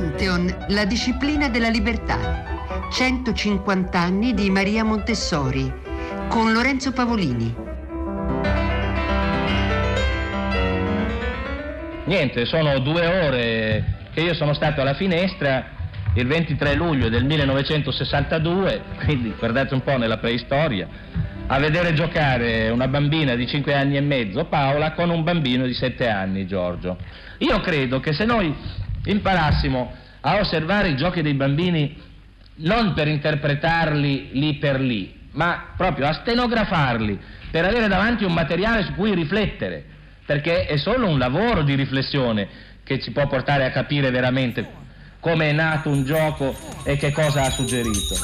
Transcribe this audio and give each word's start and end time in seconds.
Pantheon, 0.00 0.64
la 0.68 0.86
disciplina 0.86 1.50
della 1.50 1.68
libertà. 1.68 2.88
150 2.90 3.98
anni 3.98 4.32
di 4.32 4.48
Maria 4.48 4.82
Montessori 4.82 5.70
con 6.26 6.54
Lorenzo 6.54 6.92
Pavolini. 6.92 7.54
Niente, 12.06 12.46
sono 12.46 12.78
due 12.78 13.06
ore 13.06 13.84
che 14.14 14.22
io 14.22 14.32
sono 14.32 14.54
stato 14.54 14.80
alla 14.80 14.94
finestra 14.94 15.68
il 16.14 16.26
23 16.26 16.74
luglio 16.76 17.10
del 17.10 17.26
1962, 17.26 18.82
quindi 19.04 19.34
guardate 19.38 19.74
un 19.74 19.82
po' 19.82 19.98
nella 19.98 20.16
preistoria, 20.16 20.88
a 21.46 21.58
vedere 21.58 21.92
giocare 21.92 22.70
una 22.70 22.88
bambina 22.88 23.34
di 23.34 23.46
5 23.46 23.74
anni 23.74 23.98
e 23.98 24.00
mezzo, 24.00 24.46
Paola, 24.46 24.92
con 24.92 25.10
un 25.10 25.22
bambino 25.22 25.66
di 25.66 25.74
7 25.74 26.08
anni, 26.08 26.46
Giorgio. 26.46 26.96
Io 27.38 27.60
credo 27.60 28.00
che 28.00 28.14
se 28.14 28.24
noi 28.24 28.54
imparassimo 29.04 29.92
a 30.20 30.38
osservare 30.38 30.88
i 30.88 30.96
giochi 30.96 31.22
dei 31.22 31.34
bambini 31.34 31.96
non 32.56 32.92
per 32.92 33.08
interpretarli 33.08 34.30
lì 34.32 34.54
per 34.56 34.80
lì, 34.80 35.28
ma 35.32 35.72
proprio 35.76 36.06
a 36.06 36.12
stenografarli, 36.12 37.18
per 37.50 37.64
avere 37.64 37.88
davanti 37.88 38.24
un 38.24 38.32
materiale 38.32 38.84
su 38.84 38.94
cui 38.94 39.14
riflettere, 39.14 39.84
perché 40.26 40.66
è 40.66 40.76
solo 40.76 41.08
un 41.08 41.18
lavoro 41.18 41.62
di 41.62 41.74
riflessione 41.74 42.48
che 42.84 43.00
ci 43.00 43.12
può 43.12 43.26
portare 43.26 43.64
a 43.64 43.70
capire 43.70 44.10
veramente 44.10 44.78
come 45.20 45.50
è 45.50 45.52
nato 45.52 45.90
un 45.90 46.04
gioco 46.04 46.56
e 46.84 46.96
che 46.96 47.12
cosa 47.12 47.42
ha 47.42 47.50
suggerito. 47.50 48.14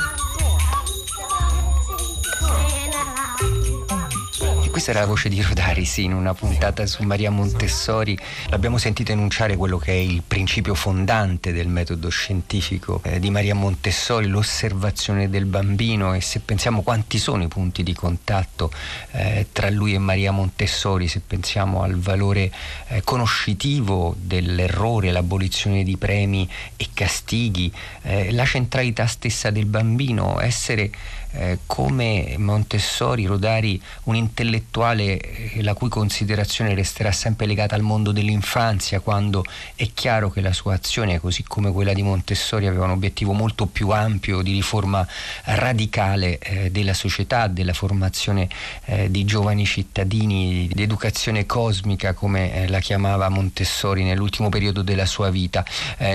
Questa 4.77 4.93
era 4.93 5.01
la 5.01 5.11
voce 5.11 5.30
di 5.30 5.41
Rodari, 5.41 5.87
sì, 5.87 6.05
in 6.05 6.12
una 6.12 6.35
puntata 6.35 6.84
su 6.84 7.03
Maria 7.03 7.30
Montessori. 7.30 8.17
L'abbiamo 8.51 8.77
sentito 8.77 9.11
enunciare 9.11 9.57
quello 9.57 9.79
che 9.79 9.93
è 9.93 9.95
il 9.95 10.21
principio 10.21 10.75
fondante 10.75 11.50
del 11.55 11.67
metodo 11.67 12.11
scientifico 12.11 13.00
eh, 13.03 13.19
di 13.19 13.31
Maria 13.31 13.55
Montessori, 13.55 14.27
l'osservazione 14.27 15.31
del 15.31 15.47
bambino 15.47 16.12
e 16.12 16.20
se 16.20 16.41
pensiamo 16.41 16.83
quanti 16.83 17.17
sono 17.17 17.42
i 17.42 17.48
punti 17.48 17.83
di 17.83 17.95
contatto 17.95 18.70
eh, 19.12 19.47
tra 19.50 19.70
lui 19.70 19.95
e 19.95 19.98
Maria 19.98 20.31
Montessori, 20.31 21.09
se 21.09 21.22
pensiamo 21.27 21.83
al 21.83 21.97
valore 21.97 22.53
eh, 22.89 23.00
conoscitivo 23.03 24.15
dell'errore, 24.20 25.11
l'abolizione 25.11 25.84
di 25.84 25.97
premi 25.97 26.47
e 26.77 26.89
castighi, 26.93 27.72
la 28.31 28.45
centralità 28.45 29.06
stessa 29.06 29.50
del 29.50 29.65
bambino, 29.65 30.39
essere 30.39 30.91
eh, 31.39 31.59
come 31.67 32.34
Montessori, 32.39 33.27
Rodari, 33.27 33.81
un 34.05 34.15
intellettuale 34.15 35.19
eh, 35.19 35.62
la 35.62 35.75
cui 35.75 35.89
considerazione 35.89 36.75
resterà 36.75 37.12
sempre 37.12 37.47
legata 37.47 37.75
al 37.75 37.83
mondo 37.83 38.12
dell'infanzia, 38.12 39.01
quando 39.01 39.45
è 39.75 39.91
chiaro 39.93 40.31
che 40.31 40.41
la 40.41 40.53
sua 40.53 40.75
azione, 40.75 41.20
così 41.20 41.43
come 41.43 41.70
quella 41.73 41.93
di 41.93 42.03
Montessori, 42.03 42.67
aveva 42.67 42.84
un 42.84 42.91
obiettivo 42.91 43.33
molto 43.33 43.67
più 43.67 43.91
ampio 43.91 44.41
di 44.43 44.53
riforma 44.53 45.06
radicale 45.45 46.39
eh, 46.39 46.70
della 46.70 46.95
società, 46.95 47.47
della 47.48 47.75
formazione 47.75 48.48
eh, 48.87 49.11
di 49.11 49.25
giovani 49.25 49.67
cittadini, 49.67 50.69
di 50.73 50.83
educazione 50.83 51.45
cosmica, 51.45 52.15
come 52.15 52.55
eh, 52.55 52.69
la 52.69 52.81
chiamava 52.81 53.28
Montessori 53.28 54.05
nell'ultimo 54.05 54.48
periodo 54.48 54.83
della 54.83 55.06
sua 55.06 55.31
vita. 55.31 55.65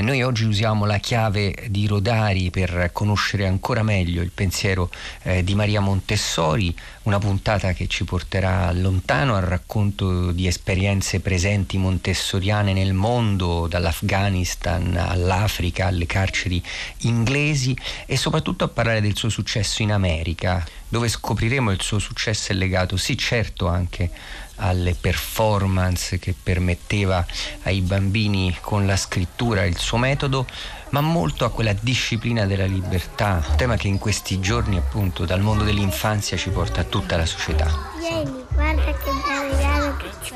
Noi 0.02 0.22
oggi 0.22 0.46
usiamo 0.46 0.86
la 0.86 0.98
chiave 0.98 1.54
di 1.70 1.86
Rodari 1.88 2.50
per 2.50 2.90
conoscere 2.94 3.46
ancora 3.48 3.84
meglio 3.84 4.22
il 4.22 4.32
pensiero 4.34 4.90
eh, 5.24 5.44
di 5.44 5.56
Maria 5.56 5.80
Montessori, 5.80 6.76
una 7.04 7.20
puntata 7.20 7.74
che 7.74 7.88
ci 7.88 8.04
porterà 8.04 8.72
lontano 8.72 9.36
al 9.36 9.44
racconto 9.44 10.32
di 10.32 10.48
esperienze 10.48 11.20
presenti 11.20 11.78
montessoriane 11.78 12.74
nel 12.74 12.94
mondo, 12.94 13.68
dall'Afghanistan 13.68 14.96
all'Africa, 14.96 15.88
alle 15.88 16.06
carceri 16.06 16.62
inglesi 17.00 17.76
e 18.06 18.18
soprattutto 18.18 18.64
a 18.64 18.68
parlare 18.68 19.02
del 19.02 19.16
suo 19.16 19.30
successo 19.30 19.82
in 19.82 19.92
America, 19.92 20.66
dove 20.88 21.08
scopriremo 21.08 21.72
il 21.72 21.82
suo 21.82 22.00
successo 22.00 22.52
è 22.52 22.56
legato 22.56 22.98
sì 22.98 23.18
certo 23.18 23.68
anche 23.68 24.10
alle 24.62 24.96
performance 25.00 26.18
che 26.20 26.34
permetteva 26.42 27.26
ai 27.64 27.82
bambini 27.82 28.56
con 28.62 28.86
la 28.86 28.96
scrittura 28.96 29.66
il 29.66 29.78
suo 29.78 29.98
metodo, 29.98 30.46
ma 30.90 31.02
molto 31.02 31.46
a 31.46 31.52
quella 31.52 31.74
disciplina 31.74 32.46
della 32.46 32.66
libertà, 32.66 33.44
tema 33.56 33.76
che 33.76 33.88
in 33.88 33.98
questi 33.98 34.40
giorni 34.40 34.78
appunto 34.78 35.26
dal 35.26 35.42
mondo 35.42 35.64
dell'infanzia 35.64 36.38
ci 36.38 36.50
porta 36.50 36.82
a 36.82 36.86
tutta 36.86 37.18
la 37.18 37.26
società. 37.26 37.92
Vieni, 37.98 38.44
guarda 38.54 38.84
che 38.84 39.12
bel 39.28 39.52
regalo 39.52 39.98
che 39.98 40.10
ci 40.24 40.34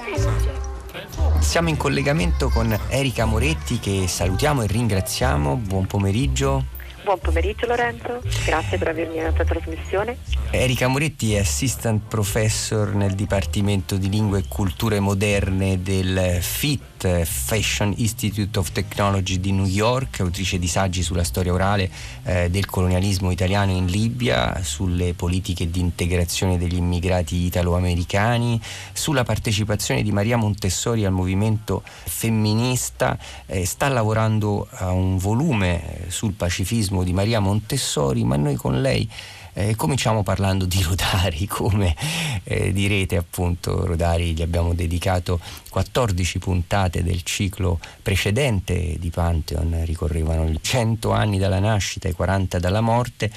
Siamo 1.40 1.69
in 1.69 1.78
collegamento 1.78 2.50
con 2.50 2.78
Erika 2.88 3.25
Moretti 3.25 3.80
che 3.80 4.08
salutiamo 4.08 4.64
e 4.64 4.68
ringraziamo. 4.68 5.56
Buon 5.58 5.85
pomeriggio. 5.85 6.75
Buon 7.06 7.20
pomeriggio 7.20 7.68
Lorenzo, 7.68 8.20
grazie 8.48 8.80
per 8.80 8.88
avermi 8.88 9.20
alla 9.20 9.32
tua 9.32 9.46
trasmissione. 9.46 10.18
Erika 10.50 10.88
Moretti 10.88 11.36
è 11.36 11.40
assistant 11.40 12.02
professor 12.08 12.96
nel 12.96 13.14
Dipartimento 13.14 13.96
di 13.98 14.10
Lingue 14.10 14.40
e 14.40 14.46
Culture 14.48 15.00
Moderne 15.00 15.84
del 15.84 16.40
FIT 16.42 16.95
Fashion 17.06 17.94
Institute 17.98 18.58
of 18.58 18.72
Technology 18.72 19.40
di 19.40 19.52
New 19.52 19.66
York, 19.66 20.20
autrice 20.22 20.58
di 20.58 20.68
saggi 20.68 21.04
sulla 21.04 21.24
storia 21.24 21.54
orale 21.54 21.90
eh, 22.24 22.50
del 22.50 22.66
colonialismo 22.66 23.32
italiano 23.32 23.72
in 23.72 23.86
Libia, 23.86 24.62
sulle 24.64 25.14
politiche 25.14 25.70
di 25.70 25.80
integrazione 25.80 26.58
degli 26.58 26.76
immigrati 26.76 27.46
italo-americani, 27.46 28.60
sulla 28.94 29.24
partecipazione 29.24 30.02
di 30.02 30.12
Maria 30.12 30.38
Montessori 30.38 31.06
al 31.06 31.12
movimento 31.12 31.84
femminista, 31.86 33.18
eh, 33.46 33.66
sta 33.66 33.88
lavorando 33.90 34.68
a 34.72 34.92
un 34.92 35.18
volume 35.18 36.08
eh, 36.08 36.12
sul 36.12 36.34
pacifismo 36.34 37.04
di 37.04 37.14
Maria 37.14 37.40
Montessori, 37.40 38.24
ma 38.24 38.36
noi 38.36 38.56
con 38.56 38.82
lei 38.82 39.10
eh, 39.58 39.76
cominciamo 39.76 40.22
parlando 40.22 40.66
di 40.66 40.84
Rodari, 40.84 41.48
come 41.48 41.96
eh, 42.44 42.74
direte 42.74 43.16
appunto 43.16 43.86
Rodari 43.86 44.34
gli 44.34 44.42
abbiamo 44.42 44.74
dedicato 44.74 45.40
14 45.70 46.40
puntate 46.40 47.04
del 47.04 47.24
ciclo 47.24 47.80
precedente 48.02 48.98
di 49.00 49.10
Pantheon, 49.10 49.84
ricorrevano 49.86 50.50
i 50.50 50.60
100 50.62 51.12
anni 51.12 51.38
dalla 51.38 51.60
nascita 51.60 52.10
e 52.10 52.14
40 52.14 52.60
dalla 52.60 52.82
morte. 52.82 53.32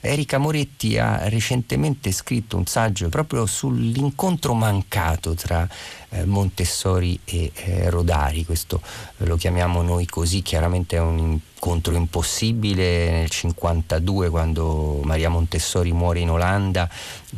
Erika 0.00 0.38
Moretti 0.38 0.96
ha 0.96 1.28
recentemente 1.28 2.12
scritto 2.12 2.56
un 2.56 2.66
saggio 2.66 3.08
proprio 3.08 3.44
sull'incontro 3.44 4.54
mancato 4.54 5.34
tra 5.34 5.68
Montessori 6.24 7.18
e 7.24 7.50
eh, 7.54 7.90
Rodari, 7.90 8.44
questo 8.44 8.80
lo 9.18 9.36
chiamiamo 9.36 9.82
noi 9.82 10.06
così, 10.06 10.42
chiaramente 10.42 10.96
è 10.96 11.00
un 11.00 11.18
incontro 11.18 11.94
impossibile. 11.94 13.10
Nel 13.10 13.30
52 13.30 14.28
quando 14.28 15.00
Maria 15.02 15.30
Montessori 15.30 15.92
muore 15.92 16.20
in 16.20 16.30
Olanda 16.30 16.88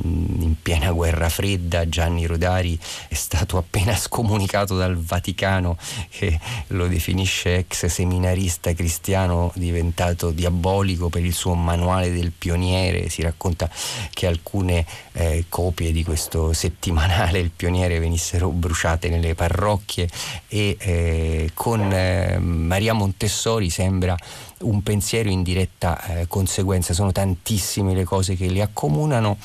in 0.03 0.55
piena 0.61 0.91
guerra 0.93 1.29
fredda 1.29 1.89
Gianni 1.89 2.27
Rodari 2.27 2.79
è 3.09 3.15
stato 3.15 3.57
appena 3.57 3.95
scomunicato 3.97 4.77
dal 4.77 4.97
Vaticano 4.97 5.77
che 6.11 6.39
lo 6.69 6.87
definisce 6.89 7.57
ex 7.57 7.87
seminarista 7.87 8.73
cristiano 8.75 9.53
diventato 9.55 10.31
diabolico 10.31 11.09
per 11.09 11.25
il 11.25 11.33
suo 11.33 11.55
manuale 11.55 12.13
del 12.13 12.33
pioniere. 12.37 13.09
Si 13.09 13.23
racconta 13.23 13.71
che 14.13 14.27
alcune 14.27 14.85
eh, 15.13 15.45
copie 15.49 15.93
di 15.93 16.05
questo 16.05 16.53
settimanale 16.53 17.39
il 17.39 17.51
pioniere 17.51 17.99
venissero 17.99 18.51
bruciate 18.51 19.09
nelle 19.09 19.35
parrocchie 19.35 20.09
e 20.49 20.77
eh, 20.79 21.51
con 21.55 21.93
eh, 21.93 22.39
Maria 22.39 22.93
Montessori 22.93 23.71
sembra 23.71 24.17
un 24.61 24.83
pensiero 24.83 25.29
in 25.29 25.43
diretta 25.43 26.03
eh, 26.05 26.27
conseguenza, 26.29 26.95
sono 26.95 27.13
tantissime 27.13 27.95
le 27.95 28.05
cose 28.05 28.37
che 28.37 28.47
li 28.47 28.61
accomunano. 28.61 29.39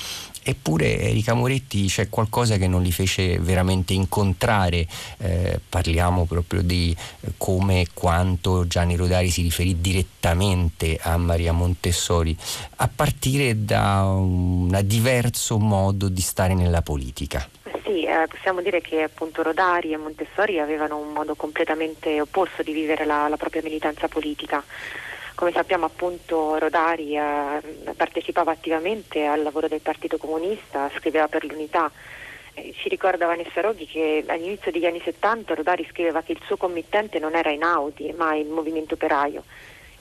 Eppure 0.44 1.00
Erika 1.00 1.36
Moretti 1.36 1.86
c'è 1.86 2.10
qualcosa 2.10 2.58
che 2.58 2.68
non 2.68 2.82
li 2.82 2.92
fece 2.92 3.38
veramente 3.38 3.94
incontrare, 3.94 4.88
eh, 5.18 5.60
parliamo 5.70 6.26
proprio 6.26 6.64
di 6.64 6.96
eh, 7.20 7.34
come 7.38 7.82
e 7.82 7.88
quanto 7.94 8.66
Gianni 8.66 8.96
Rodari 8.96 9.30
si 9.30 9.44
riferì 9.44 9.80
direttamente 9.80 10.98
a 11.00 11.16
Maria 11.18 11.52
Montessori, 11.52 12.36
a 12.78 12.88
partire 12.88 13.64
da 13.64 14.04
un 14.06 14.82
diverso 14.84 15.60
modo 15.60 16.10
di 16.10 16.22
stare 16.22 16.56
nella 16.56 16.82
politica. 16.82 17.48
Sì, 17.84 18.04
eh, 18.04 18.28
possiamo 18.28 18.62
dire 18.62 18.82
che 18.82 19.04
appunto 19.04 19.44
Rodari 19.44 19.94
e 19.94 19.98
Montessori 19.98 20.60
avevano 20.60 20.98
un 20.98 21.14
modo 21.14 21.36
completamente 21.36 22.20
opposto 22.20 22.64
di 22.64 22.74
vivere 22.74 23.06
la, 23.06 23.28
la 23.28 23.38
propria 23.38 23.62
militanza 23.62 24.08
politica. 24.08 24.64
Come 25.36 25.52
sappiamo 25.52 25.86
appunto 25.86 26.58
Rodari 26.58 27.16
eh, 27.16 27.62
partecipava 27.96 28.52
attivamente 28.52 29.26
al 29.26 29.42
lavoro 29.42 29.68
del 29.68 29.82
Partito 29.82 30.18
Comunista, 30.18 30.92
scriveva 30.98 31.28
per 31.28 31.46
l'unità. 31.46 31.90
Eh, 32.54 32.74
ci 32.76 32.90
ricorda 32.90 33.26
Vanessa 33.26 33.62
Roghi 33.62 33.88
che 33.88 34.24
all'inizio 34.28 34.72
degli 34.72 34.86
anni 34.86 35.02
70 35.02 35.56
Rodari 35.56 35.88
scriveva 35.90 36.22
che 36.22 36.34
il 36.34 36.42
suo 36.46 36.58
committente 36.58 37.18
non 37.20 37.36
era 37.36 37.50
Inaudi 37.50 38.14
ma 38.18 38.36
il 38.36 38.48
movimento 38.48 38.96
operaio 38.96 39.44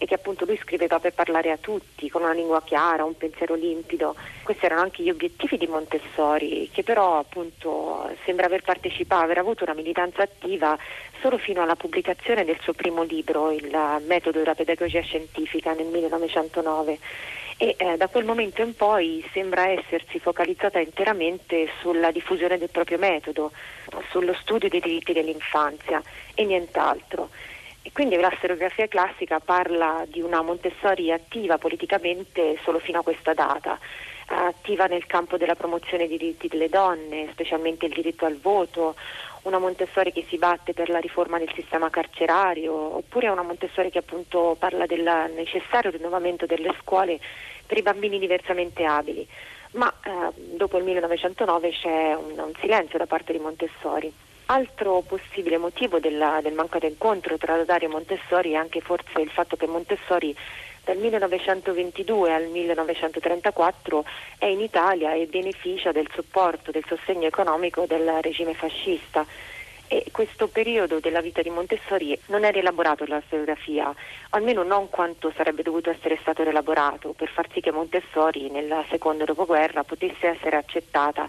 e 0.02 0.06
che 0.06 0.14
appunto 0.14 0.47
lui 0.47 0.56
scriveva 0.56 0.99
per 0.99 1.12
parlare 1.12 1.50
a 1.50 1.58
tutti, 1.58 2.08
con 2.08 2.23
una 2.23 2.32
lingua 2.32 2.62
chiara, 2.62 3.05
un 3.05 3.19
pensiero 3.19 3.55
limpido. 3.55 4.14
Questi 4.43 4.64
erano 4.64 4.81
anche 4.81 5.02
gli 5.02 5.11
obiettivi 5.11 5.58
di 5.58 5.67
Montessori, 5.67 6.70
che 6.73 6.82
però 6.82 7.19
appunto 7.19 8.11
sembra 8.25 8.47
aver 8.47 8.62
partecipato, 8.62 9.25
aver 9.25 9.37
avuto 9.37 9.64
una 9.64 9.75
militanza 9.75 10.23
attiva 10.23 10.79
solo 11.20 11.37
fino 11.37 11.61
alla 11.61 11.76
pubblicazione 11.76 12.47
del 12.47 12.58
suo 12.62 12.73
primo 12.73 13.02
libro, 13.02 13.50
Il 13.50 13.76
metodo 14.06 14.38
della 14.38 14.55
pedagogia 14.55 15.02
scientifica 15.02 15.75
nel 15.75 15.88
1909 15.88 16.99
e 17.58 17.75
eh, 17.76 17.99
da 17.99 18.08
quel 18.08 18.25
momento 18.25 18.62
in 18.62 18.75
poi 18.75 19.23
sembra 19.35 19.69
essersi 19.69 20.19
focalizzata 20.19 20.79
interamente 20.79 21.69
sulla 21.82 22.11
diffusione 22.11 22.56
del 22.56 22.70
proprio 22.70 22.97
metodo, 22.97 23.52
sullo 24.08 24.32
studio 24.32 24.70
dei 24.70 24.81
diritti 24.81 25.12
dell'infanzia 25.12 26.02
e 26.32 26.44
nient'altro. 26.47 27.29
E 27.82 27.91
quindi 27.93 28.17
la 28.17 28.32
storiografia 28.37 28.87
classica 28.88 29.41
parla 29.41 30.05
di 30.06 30.21
una 30.21 30.43
Montessori 30.43 31.11
attiva 31.11 31.56
politicamente 31.56 32.59
solo 32.62 32.79
fino 32.79 33.00
a 33.00 33.03
questa 33.03 33.32
data, 33.32 33.79
attiva 34.27 34.87
nel 34.87 35.06
campo 35.06 35.37
della 35.37 35.55
promozione 35.55 36.06
dei 36.06 36.19
diritti 36.19 36.49
delle 36.49 36.69
donne, 36.69 37.29
specialmente 37.32 37.87
il 37.87 37.94
diritto 37.94 38.27
al 38.27 38.37
voto, 38.37 38.94
una 39.43 39.59
Montessori 39.59 40.12
che 40.12 40.27
si 40.29 40.37
batte 40.37 40.75
per 40.75 40.91
la 40.91 40.99
riforma 40.99 41.38
del 41.38 41.50
sistema 41.55 41.88
carcerario, 41.88 42.75
oppure 42.75 43.29
una 43.29 43.43
Montessori 43.43 43.91
che 43.91 43.99
appunto 43.99 44.56
parla 44.59 44.85
del 44.85 45.33
necessario 45.35 45.91
rinnovamento 45.91 46.44
delle 46.44 46.75
scuole 46.81 47.19
per 47.67 47.79
i 47.79 47.83
bambini 47.83 48.19
diversamente 48.19 48.85
abili. 48.85 49.26
Ma 49.73 49.93
eh, 50.03 50.33
dopo 50.56 50.76
il 50.76 50.85
1909 50.85 51.71
c'è 51.71 52.15
un, 52.15 52.38
un 52.38 52.53
silenzio 52.61 52.99
da 52.99 53.06
parte 53.06 53.33
di 53.33 53.38
Montessori. 53.38 54.12
Altro 54.52 55.02
possibile 55.06 55.58
motivo 55.58 56.00
della, 56.00 56.41
del 56.43 56.55
mancato 56.55 56.85
incontro 56.85 57.38
tra 57.38 57.62
Dario 57.62 57.87
e 57.87 57.93
Montessori 57.93 58.50
è 58.50 58.56
anche 58.56 58.81
forse 58.81 59.20
il 59.20 59.31
fatto 59.31 59.55
che 59.55 59.69
Montessori 59.69 60.37
dal 60.82 60.97
1922 60.97 62.35
al 62.35 62.49
1934 62.49 64.05
è 64.38 64.47
in 64.47 64.58
Italia 64.58 65.14
e 65.14 65.26
beneficia 65.26 65.93
del 65.93 66.08
supporto, 66.12 66.73
del 66.73 66.85
sostegno 66.88 67.29
economico 67.29 67.87
del 67.87 68.08
regime 68.23 68.55
fascista. 68.55 69.25
E 69.87 70.06
questo 70.11 70.49
periodo 70.49 70.99
della 70.99 71.20
vita 71.20 71.43
di 71.43 71.50
Montessori 71.50 72.19
non 72.26 72.43
è 72.43 72.50
rielaborato 72.50 73.05
nella 73.05 73.23
storiografia, 73.26 73.94
almeno 74.31 74.64
non 74.64 74.91
quanto 74.91 75.32
sarebbe 75.37 75.62
dovuto 75.62 75.91
essere 75.91 76.19
stato 76.20 76.43
rielaborato 76.43 77.12
per 77.12 77.29
far 77.29 77.47
sì 77.52 77.61
che 77.61 77.70
Montessori 77.70 78.50
nel 78.50 78.85
secondo 78.88 79.25
dopoguerra 79.25 79.85
potesse 79.85 80.26
essere 80.26 80.56
accettata 80.56 81.29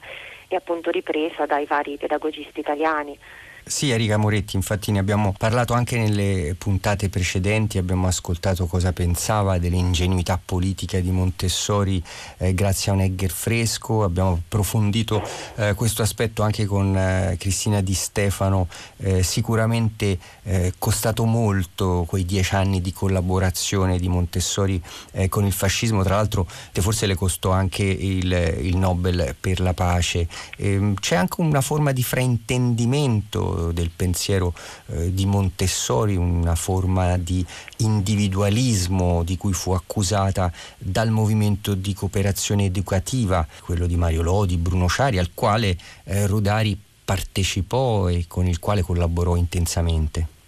e 0.52 0.58
appunto 0.58 0.92
ripresa 0.92 1.46
dai 1.46 1.66
vari 1.66 1.96
pedagogisti 1.96 2.60
italiani. 2.60 3.18
Sì, 3.64 3.92
Erika 3.92 4.18
Moretti, 4.18 4.56
infatti 4.56 4.92
ne 4.92 4.98
abbiamo 4.98 5.36
parlato 5.38 5.74
anche 5.74 5.96
nelle 5.96 6.56
puntate 6.58 7.10
precedenti, 7.10 7.78
abbiamo 7.78 8.08
ascoltato 8.08 8.66
cosa 8.66 8.92
pensava 8.92 9.60
dell'ingenuità 9.60 10.40
politica 10.44 11.00
di 11.00 11.12
Montessori 11.12 12.04
eh, 12.38 12.56
grazie 12.56 12.92
a 12.92 12.96
un 12.96 13.02
Egger 13.02 13.30
fresco, 13.30 14.04
abbiamo 14.04 14.32
approfondito 14.32 15.22
eh, 15.56 15.76
questo 15.76 16.02
aspetto 16.02 16.42
anche 16.42 16.66
con 16.66 16.98
eh, 16.98 17.36
Cristina 17.40 17.82
Di 17.82 17.94
Stefano, 17.94 18.68
eh, 18.98 19.22
sicuramente 19.22 20.18
eh, 20.44 20.74
costato 20.80 21.24
molto 21.26 22.04
quei 22.08 22.26
dieci 22.26 22.56
anni 22.56 22.82
di 22.82 22.92
collaborazione 22.92 24.00
di 24.00 24.10
Montessori 24.10 24.82
eh, 25.12 25.30
con 25.30 25.46
il 25.46 25.54
fascismo, 25.54 26.04
tra 26.04 26.16
l'altro 26.16 26.48
forse 26.82 27.06
le 27.06 27.16
costò 27.16 27.52
anche 27.52 27.84
il, 27.84 28.32
il 28.62 28.76
Nobel 28.76 29.36
per 29.40 29.60
la 29.60 29.74
pace. 29.74 30.28
Ehm, 30.58 30.96
c'è 30.96 31.16
anche 31.16 31.42
una 31.42 31.62
forma 31.62 31.92
di 31.92 32.02
fraintendimento 32.02 33.51
del 33.72 33.92
pensiero 33.96 34.54
eh, 34.88 35.14
di 35.14 35.26
Montessori, 35.26 36.16
una 36.16 36.56
forma 36.56 37.18
di 37.18 37.46
individualismo 37.78 39.24
di 39.24 39.38
cui 39.38 39.54
fu 39.54 39.72
accusata 39.72 40.52
dal 40.78 41.10
movimento 41.10 41.74
di 41.74 41.94
cooperazione 41.94 42.66
educativa, 42.66 43.46
quello 43.64 43.88
di 43.88 43.96
Mario 43.96 44.22
Lodi, 44.22 44.58
Bruno 44.58 44.88
Ciari, 44.88 45.18
al 45.18 45.32
quale 45.34 45.78
eh, 46.06 46.28
Rodari 46.28 46.78
partecipò 47.04 48.10
e 48.10 48.26
con 48.28 48.48
il 48.48 48.60
quale 48.60 48.82
collaborò 48.82 49.36
intensamente. 49.36 50.40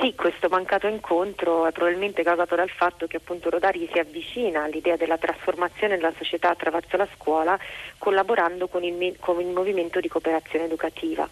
Sì, 0.00 0.14
questo 0.14 0.48
mancato 0.48 0.86
incontro 0.86 1.66
è 1.66 1.72
probabilmente 1.72 2.22
causato 2.22 2.54
dal 2.56 2.70
fatto 2.70 3.06
che 3.06 3.18
appunto 3.18 3.50
Rodari 3.50 3.88
si 3.92 3.98
avvicina 3.98 4.64
all'idea 4.64 4.96
della 4.96 5.18
trasformazione 5.18 5.96
della 5.96 6.12
società 6.16 6.50
attraverso 6.50 6.96
la 6.96 7.08
scuola 7.14 7.58
collaborando 7.98 8.68
con 8.68 8.82
il, 8.82 9.16
con 9.20 9.40
il 9.40 9.48
movimento 9.48 10.00
di 10.00 10.08
cooperazione 10.08 10.64
educativa 10.64 11.28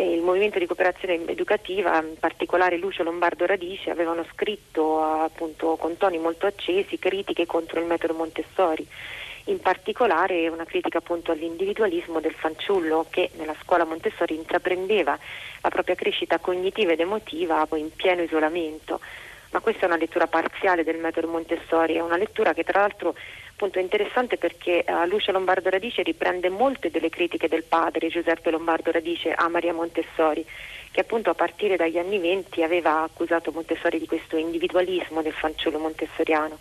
e 0.00 0.14
il 0.14 0.22
movimento 0.22 0.58
di 0.58 0.64
cooperazione 0.64 1.20
educativa, 1.26 2.00
in 2.00 2.16
particolare 2.18 2.78
Lucio 2.78 3.02
Lombardo 3.02 3.44
Radice, 3.44 3.90
avevano 3.90 4.24
scritto 4.32 5.02
appunto 5.02 5.76
con 5.76 5.98
toni 5.98 6.16
molto 6.16 6.46
accesi 6.46 6.98
critiche 6.98 7.44
contro 7.44 7.80
il 7.80 7.86
metodo 7.86 8.14
Montessori. 8.14 8.86
In 9.44 9.60
particolare 9.60 10.48
una 10.48 10.64
critica 10.64 10.98
appunto 10.98 11.32
all'individualismo 11.32 12.18
del 12.18 12.32
fanciullo 12.32 13.08
che 13.10 13.28
nella 13.36 13.54
scuola 13.60 13.84
Montessori 13.84 14.36
intraprendeva 14.36 15.18
la 15.60 15.68
propria 15.68 15.96
crescita 15.96 16.38
cognitiva 16.38 16.92
ed 16.92 17.00
emotiva 17.00 17.68
in 17.74 17.94
pieno 17.94 18.22
isolamento. 18.22 19.00
Ma 19.50 19.60
questa 19.60 19.82
è 19.82 19.86
una 19.86 19.96
lettura 19.98 20.28
parziale 20.28 20.82
del 20.82 20.96
metodo 20.96 21.26
Montessori, 21.26 21.96
è 21.96 22.00
una 22.00 22.16
lettura 22.16 22.54
che 22.54 22.64
tra 22.64 22.80
l'altro 22.80 23.14
appunto 23.60 23.78
è 23.78 23.82
interessante 23.82 24.38
perché 24.38 24.86
uh, 24.88 25.06
Lucia 25.06 25.32
Lombardo 25.32 25.68
Radice 25.68 26.02
riprende 26.02 26.48
molte 26.48 26.90
delle 26.90 27.10
critiche 27.10 27.46
del 27.46 27.64
padre 27.64 28.08
Giuseppe 28.08 28.50
Lombardo 28.50 28.90
Radice 28.90 29.32
a 29.32 29.48
Maria 29.48 29.74
Montessori, 29.74 30.46
che 30.90 31.00
appunto 31.00 31.28
a 31.28 31.34
partire 31.34 31.76
dagli 31.76 31.98
anni 31.98 32.18
venti 32.18 32.62
aveva 32.62 33.02
accusato 33.02 33.52
Montessori 33.52 33.98
di 33.98 34.06
questo 34.06 34.38
individualismo 34.38 35.20
del 35.20 35.34
fanciullo 35.34 35.78
montessoriano. 35.78 36.58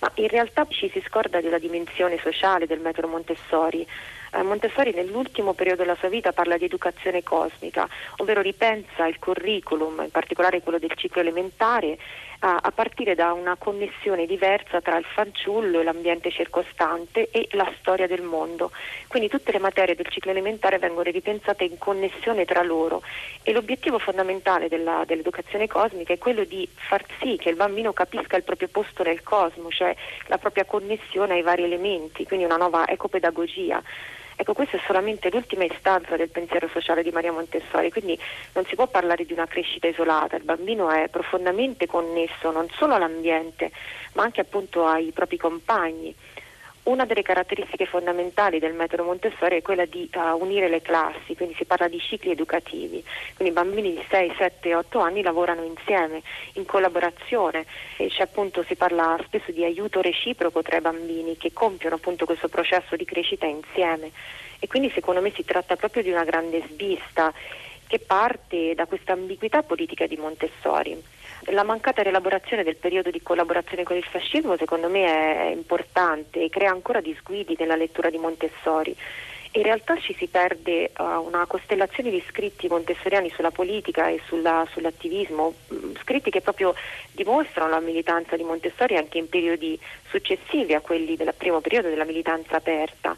Ma 0.00 0.10
in 0.14 0.26
realtà 0.26 0.66
ci 0.68 0.90
si 0.90 1.00
scorda 1.06 1.40
della 1.40 1.60
dimensione 1.60 2.18
sociale 2.20 2.66
del 2.66 2.80
metodo 2.80 3.06
Montessori. 3.06 3.86
Eh, 4.32 4.42
Montessori 4.42 4.92
nell'ultimo 4.92 5.52
periodo 5.52 5.82
della 5.82 5.94
sua 5.94 6.08
vita 6.08 6.32
parla 6.32 6.56
di 6.56 6.64
educazione 6.64 7.22
cosmica, 7.22 7.88
ovvero 8.16 8.40
ripensa 8.40 9.06
il 9.06 9.20
curriculum, 9.20 10.02
in 10.02 10.10
particolare 10.10 10.60
quello 10.60 10.80
del 10.80 10.92
ciclo 10.96 11.20
elementare, 11.20 11.96
a, 12.40 12.58
a, 12.62 12.70
partire 12.70 13.14
da 13.14 13.32
una 13.32 13.56
connessione 13.56 14.26
diversa 14.26 14.80
tra 14.80 14.96
il 14.96 15.04
fanciullo 15.04 15.80
e 15.80 15.84
l'ambiente 15.84 16.30
circostante 16.30 17.28
e 17.30 17.48
la 17.52 17.70
storia 17.78 18.06
del 18.06 18.22
mondo. 18.22 18.70
Quindi 19.08 19.28
tutte 19.28 19.52
le 19.52 19.58
materie 19.58 19.94
del 19.94 20.08
ciclo 20.08 20.30
elementare 20.30 20.78
vengono 20.78 21.10
ripensate 21.10 21.64
in 21.64 21.78
connessione 21.78 22.44
tra 22.44 22.62
loro 22.62 23.02
e 23.42 23.52
l'obiettivo 23.52 23.98
fondamentale 23.98 24.68
della, 24.68 25.04
dell'educazione 25.06 25.66
cosmica 25.66 26.12
è 26.12 26.18
quello 26.18 26.44
di 26.44 26.68
far 26.74 27.04
sì 27.20 27.36
che 27.36 27.48
il 27.48 27.56
bambino 27.56 27.92
capisca 27.92 28.36
il 28.36 28.42
proprio 28.42 28.68
posto 28.68 29.02
nel 29.02 29.22
cosmo, 29.22 29.70
cioè 29.70 29.94
la 30.26 30.38
propria 30.38 30.64
connessione 30.64 31.34
ai 31.34 31.42
vari 31.42 31.64
elementi, 31.64 32.24
quindi 32.24 32.44
una 32.44 32.56
nuova 32.56 32.88
ecopedagogia. 32.88 33.82
Ecco, 34.38 34.52
questa 34.52 34.76
è 34.76 34.80
solamente 34.86 35.30
l'ultima 35.30 35.64
istanza 35.64 36.14
del 36.14 36.28
pensiero 36.28 36.68
sociale 36.68 37.02
di 37.02 37.10
Maria 37.10 37.32
Montessori, 37.32 37.90
quindi 37.90 38.18
non 38.52 38.66
si 38.66 38.74
può 38.74 38.86
parlare 38.86 39.24
di 39.24 39.32
una 39.32 39.46
crescita 39.46 39.88
isolata, 39.88 40.36
il 40.36 40.44
bambino 40.44 40.90
è 40.90 41.08
profondamente 41.08 41.86
connesso 41.86 42.50
non 42.50 42.68
solo 42.68 42.94
all'ambiente, 42.94 43.72
ma 44.12 44.24
anche 44.24 44.42
appunto 44.42 44.84
ai 44.84 45.10
propri 45.12 45.38
compagni. 45.38 46.14
Una 46.86 47.04
delle 47.04 47.22
caratteristiche 47.22 47.84
fondamentali 47.84 48.60
del 48.60 48.72
metodo 48.72 49.02
Montessori 49.02 49.56
è 49.56 49.62
quella 49.62 49.86
di 49.86 50.08
uh, 50.14 50.40
unire 50.40 50.68
le 50.68 50.82
classi, 50.82 51.34
quindi 51.34 51.56
si 51.56 51.64
parla 51.64 51.88
di 51.88 51.98
cicli 51.98 52.30
educativi, 52.30 53.02
quindi 53.34 53.52
i 53.52 53.56
bambini 53.56 53.90
di 53.90 54.04
6, 54.08 54.34
7, 54.38 54.72
8 54.72 55.00
anni 55.00 55.20
lavorano 55.20 55.64
insieme, 55.64 56.22
in 56.52 56.64
collaborazione 56.64 57.66
e 57.96 58.08
appunto, 58.18 58.62
si 58.62 58.76
parla 58.76 59.18
spesso 59.24 59.50
di 59.50 59.64
aiuto 59.64 60.00
reciproco 60.00 60.62
tra 60.62 60.76
i 60.76 60.80
bambini 60.80 61.36
che 61.36 61.52
compiono 61.52 61.96
appunto 61.96 62.24
questo 62.24 62.46
processo 62.46 62.94
di 62.94 63.04
crescita 63.04 63.46
insieme. 63.46 64.12
E 64.60 64.68
quindi 64.68 64.88
secondo 64.90 65.20
me 65.20 65.32
si 65.34 65.44
tratta 65.44 65.74
proprio 65.74 66.04
di 66.04 66.10
una 66.10 66.22
grande 66.22 66.62
svista 66.68 67.34
che 67.88 67.98
parte 67.98 68.76
da 68.76 68.86
questa 68.86 69.12
ambiguità 69.12 69.64
politica 69.64 70.06
di 70.06 70.16
Montessori 70.16 71.02
la 71.50 71.62
mancata 71.62 72.02
rielaborazione 72.02 72.64
del 72.64 72.76
periodo 72.76 73.10
di 73.10 73.22
collaborazione 73.22 73.84
con 73.84 73.96
il 73.96 74.04
fascismo 74.04 74.56
secondo 74.56 74.88
me 74.88 75.04
è 75.04 75.50
importante 75.52 76.42
e 76.42 76.48
crea 76.48 76.70
ancora 76.70 77.00
disguidi 77.00 77.56
nella 77.58 77.76
lettura 77.76 78.10
di 78.10 78.18
Montessori. 78.18 78.96
In 79.52 79.62
realtà 79.62 79.98
ci 79.98 80.14
si 80.18 80.26
perde 80.26 80.90
uh, 80.98 81.02
una 81.02 81.46
costellazione 81.46 82.10
di 82.10 82.22
scritti 82.28 82.68
montessoriani 82.68 83.30
sulla 83.30 83.50
politica 83.50 84.08
e 84.08 84.20
sulla, 84.26 84.66
sull'attivismo, 84.70 85.54
mm, 85.72 85.94
scritti 86.02 86.30
che 86.30 86.42
proprio 86.42 86.74
dimostrano 87.12 87.70
la 87.70 87.80
militanza 87.80 88.36
di 88.36 88.42
Montessori 88.42 88.96
anche 88.96 89.16
in 89.16 89.30
periodi 89.30 89.78
successivi 90.10 90.74
a 90.74 90.80
quelli 90.80 91.16
del 91.16 91.32
primo 91.34 91.62
periodo 91.62 91.88
della 91.88 92.04
militanza 92.04 92.56
aperta 92.56 93.16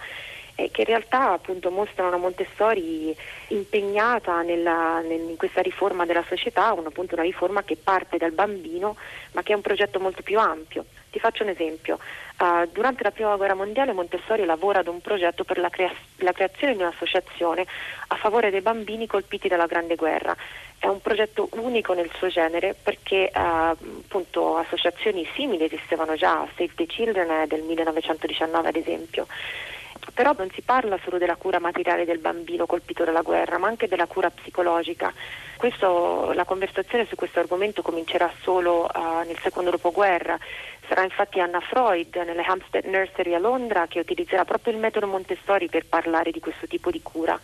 eh, 0.58 0.72
che 0.72 0.80
in 0.80 0.88
realtà 0.88 1.30
appunto 1.30 1.70
mostrano 1.70 2.08
una 2.08 2.18
Montessori 2.18 3.14
impegnata 3.48 4.42
nella, 4.42 5.00
nel, 5.00 5.20
in 5.20 5.36
questa 5.36 5.62
riforma 5.62 6.04
della 6.04 6.24
società, 6.26 6.72
una, 6.72 6.88
appunto 6.88 7.14
una 7.14 7.22
riforma 7.22 7.62
che 7.62 7.76
parte 7.76 8.16
dal 8.16 8.32
bambino 8.32 8.96
ma 9.32 9.42
che 9.44 9.52
è 9.52 9.54
un 9.54 9.62
progetto 9.62 10.00
molto 10.00 10.22
più 10.22 10.36
ampio. 10.40 10.84
Ti 11.12 11.20
faccio 11.20 11.44
un 11.44 11.50
esempio. 11.50 12.00
Uh, 12.40 12.68
durante 12.72 13.04
la 13.04 13.12
prima 13.12 13.36
guerra 13.36 13.54
mondiale 13.54 13.92
Montessori 13.92 14.44
lavora 14.44 14.80
ad 14.80 14.88
un 14.88 15.00
progetto 15.00 15.44
per 15.44 15.58
la, 15.58 15.68
crea- 15.68 15.94
la, 16.16 16.32
creazione 16.32 16.74
di 16.74 16.82
un'associazione 16.82 17.64
a 18.08 18.16
favore 18.16 18.50
dei 18.50 18.60
bambini 18.60 19.06
colpiti 19.06 19.46
dalla 19.46 19.66
Grande 19.66 19.94
Guerra. 19.94 20.36
È 20.76 20.86
un 20.86 21.00
progetto 21.00 21.48
unico 21.52 21.94
nel 21.94 22.10
suo 22.16 22.28
genere 22.28 22.74
perché 22.80 23.30
uh, 23.32 23.38
appunto, 23.38 24.56
associazioni 24.56 25.26
simili 25.34 25.64
esistevano 25.64 26.16
già, 26.16 26.46
Save 26.56 26.74
the 26.74 26.86
Children 26.86 27.30
è 27.42 27.46
del 27.46 27.62
1919 27.62 28.68
ad 28.68 28.76
esempio. 28.76 29.26
Però 30.14 30.34
non 30.36 30.50
si 30.52 30.62
parla 30.62 30.98
solo 31.02 31.18
della 31.18 31.36
cura 31.36 31.58
materiale 31.58 32.04
del 32.04 32.18
bambino 32.18 32.66
colpito 32.66 33.04
dalla 33.04 33.22
guerra, 33.22 33.58
ma 33.58 33.68
anche 33.68 33.88
della 33.88 34.06
cura 34.06 34.30
psicologica. 34.30 35.12
Questo, 35.56 36.32
la 36.32 36.44
conversazione 36.44 37.06
su 37.06 37.16
questo 37.16 37.40
argomento 37.40 37.82
comincerà 37.82 38.30
solo 38.42 38.88
uh, 38.92 39.26
nel 39.26 39.38
secondo 39.40 39.70
dopoguerra. 39.70 40.38
Sarà 40.86 41.02
infatti 41.02 41.40
Anna 41.40 41.60
Freud 41.60 42.14
nelle 42.16 42.42
Hampstead 42.42 42.84
Nursery 42.84 43.34
a 43.34 43.38
Londra 43.38 43.86
che 43.86 44.00
utilizzerà 44.00 44.44
proprio 44.44 44.72
il 44.72 44.78
metodo 44.78 45.06
Montessori 45.06 45.68
per 45.68 45.86
parlare 45.86 46.30
di 46.30 46.40
questo 46.40 46.66
tipo 46.66 46.90
di 46.90 47.02
cura. 47.02 47.38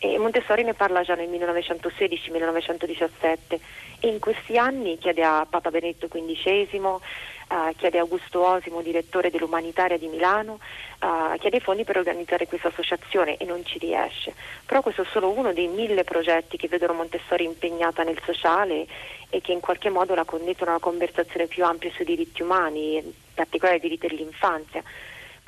E 0.00 0.16
Montessori 0.16 0.62
ne 0.62 0.74
parla 0.74 1.02
già 1.02 1.16
nel 1.16 1.28
1916-1917 1.28 3.58
e 4.00 4.06
in 4.06 4.20
questi 4.20 4.56
anni 4.56 4.96
chiede 4.96 5.24
a 5.24 5.44
Papa 5.48 5.70
Benedetto 5.70 6.06
XV 6.06 7.00
uh, 7.48 7.74
chiede 7.76 7.98
Augusto 7.98 8.44
Osimo, 8.44 8.82
direttore 8.82 9.30
dell'Umanitaria 9.30 9.98
di 9.98 10.06
Milano, 10.08 10.58
uh, 11.00 11.36
chiede 11.38 11.60
fondi 11.60 11.84
per 11.84 11.98
organizzare 11.98 12.46
questa 12.46 12.68
associazione 12.68 13.36
e 13.36 13.44
non 13.44 13.64
ci 13.64 13.78
riesce. 13.78 14.34
Però 14.66 14.80
questo 14.82 15.02
è 15.02 15.06
solo 15.10 15.30
uno 15.30 15.52
dei 15.52 15.68
mille 15.68 16.04
progetti 16.04 16.56
che 16.56 16.68
vedono 16.68 16.94
Montessori 16.94 17.44
impegnata 17.44 18.02
nel 18.02 18.20
sociale 18.24 18.86
e 19.30 19.40
che 19.40 19.52
in 19.52 19.60
qualche 19.60 19.90
modo 19.90 20.14
la 20.14 20.24
condiziona 20.24 20.72
a 20.72 20.74
una 20.74 20.82
conversazione 20.82 21.46
più 21.46 21.64
ampia 21.64 21.90
sui 21.92 22.04
diritti 22.04 22.42
umani, 22.42 22.96
in 22.96 23.12
particolare 23.34 23.78
i 23.78 23.80
diritti 23.80 24.06
dell'infanzia 24.06 24.82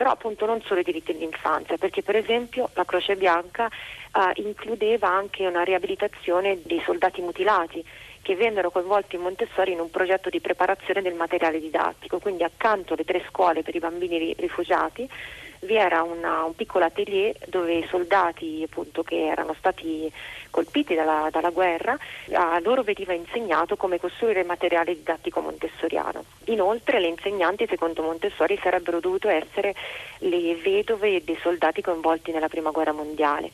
però 0.00 0.12
appunto 0.12 0.46
non 0.46 0.62
solo 0.62 0.80
i 0.80 0.82
diritti 0.82 1.12
dell'infanzia, 1.12 1.76
perché 1.76 2.02
per 2.02 2.16
esempio 2.16 2.70
la 2.72 2.86
Croce 2.86 3.16
Bianca 3.16 3.66
eh, 3.66 4.40
includeva 4.40 5.08
anche 5.10 5.46
una 5.46 5.62
riabilitazione 5.62 6.58
dei 6.62 6.80
soldati 6.86 7.20
mutilati 7.20 7.84
che 8.22 8.36
vennero 8.36 8.70
coinvolti 8.70 9.16
in 9.16 9.22
Montessori 9.22 9.72
in 9.72 9.80
un 9.80 9.90
progetto 9.90 10.28
di 10.28 10.40
preparazione 10.40 11.02
del 11.02 11.14
materiale 11.14 11.60
didattico, 11.60 12.18
quindi 12.18 12.42
accanto 12.42 12.94
alle 12.94 13.04
tre 13.04 13.24
scuole 13.28 13.62
per 13.62 13.74
i 13.74 13.78
bambini 13.78 14.34
rifugiati 14.36 15.08
vi 15.60 15.76
era 15.76 16.02
una, 16.02 16.44
un 16.44 16.54
piccolo 16.54 16.84
atelier 16.84 17.36
dove 17.46 17.74
i 17.74 17.86
soldati 17.88 18.62
appunto, 18.64 19.02
che 19.02 19.26
erano 19.26 19.54
stati 19.58 20.10
colpiti 20.48 20.94
dalla, 20.94 21.28
dalla, 21.30 21.50
guerra, 21.50 21.98
a 22.32 22.58
loro 22.60 22.82
veniva 22.82 23.12
insegnato 23.12 23.76
come 23.76 24.00
costruire 24.00 24.40
il 24.40 24.46
materiale 24.46 24.94
didattico 24.94 25.40
montessoriano. 25.40 26.24
Inoltre 26.46 26.98
le 26.98 27.08
insegnanti 27.08 27.66
secondo 27.68 28.02
Montessori 28.02 28.58
sarebbero 28.62 29.00
dovute 29.00 29.30
essere 29.30 29.74
le 30.18 30.54
vedove 30.56 31.22
dei 31.22 31.38
soldati 31.40 31.82
coinvolti 31.82 32.32
nella 32.32 32.48
prima 32.48 32.70
guerra 32.70 32.92
mondiale 32.92 33.50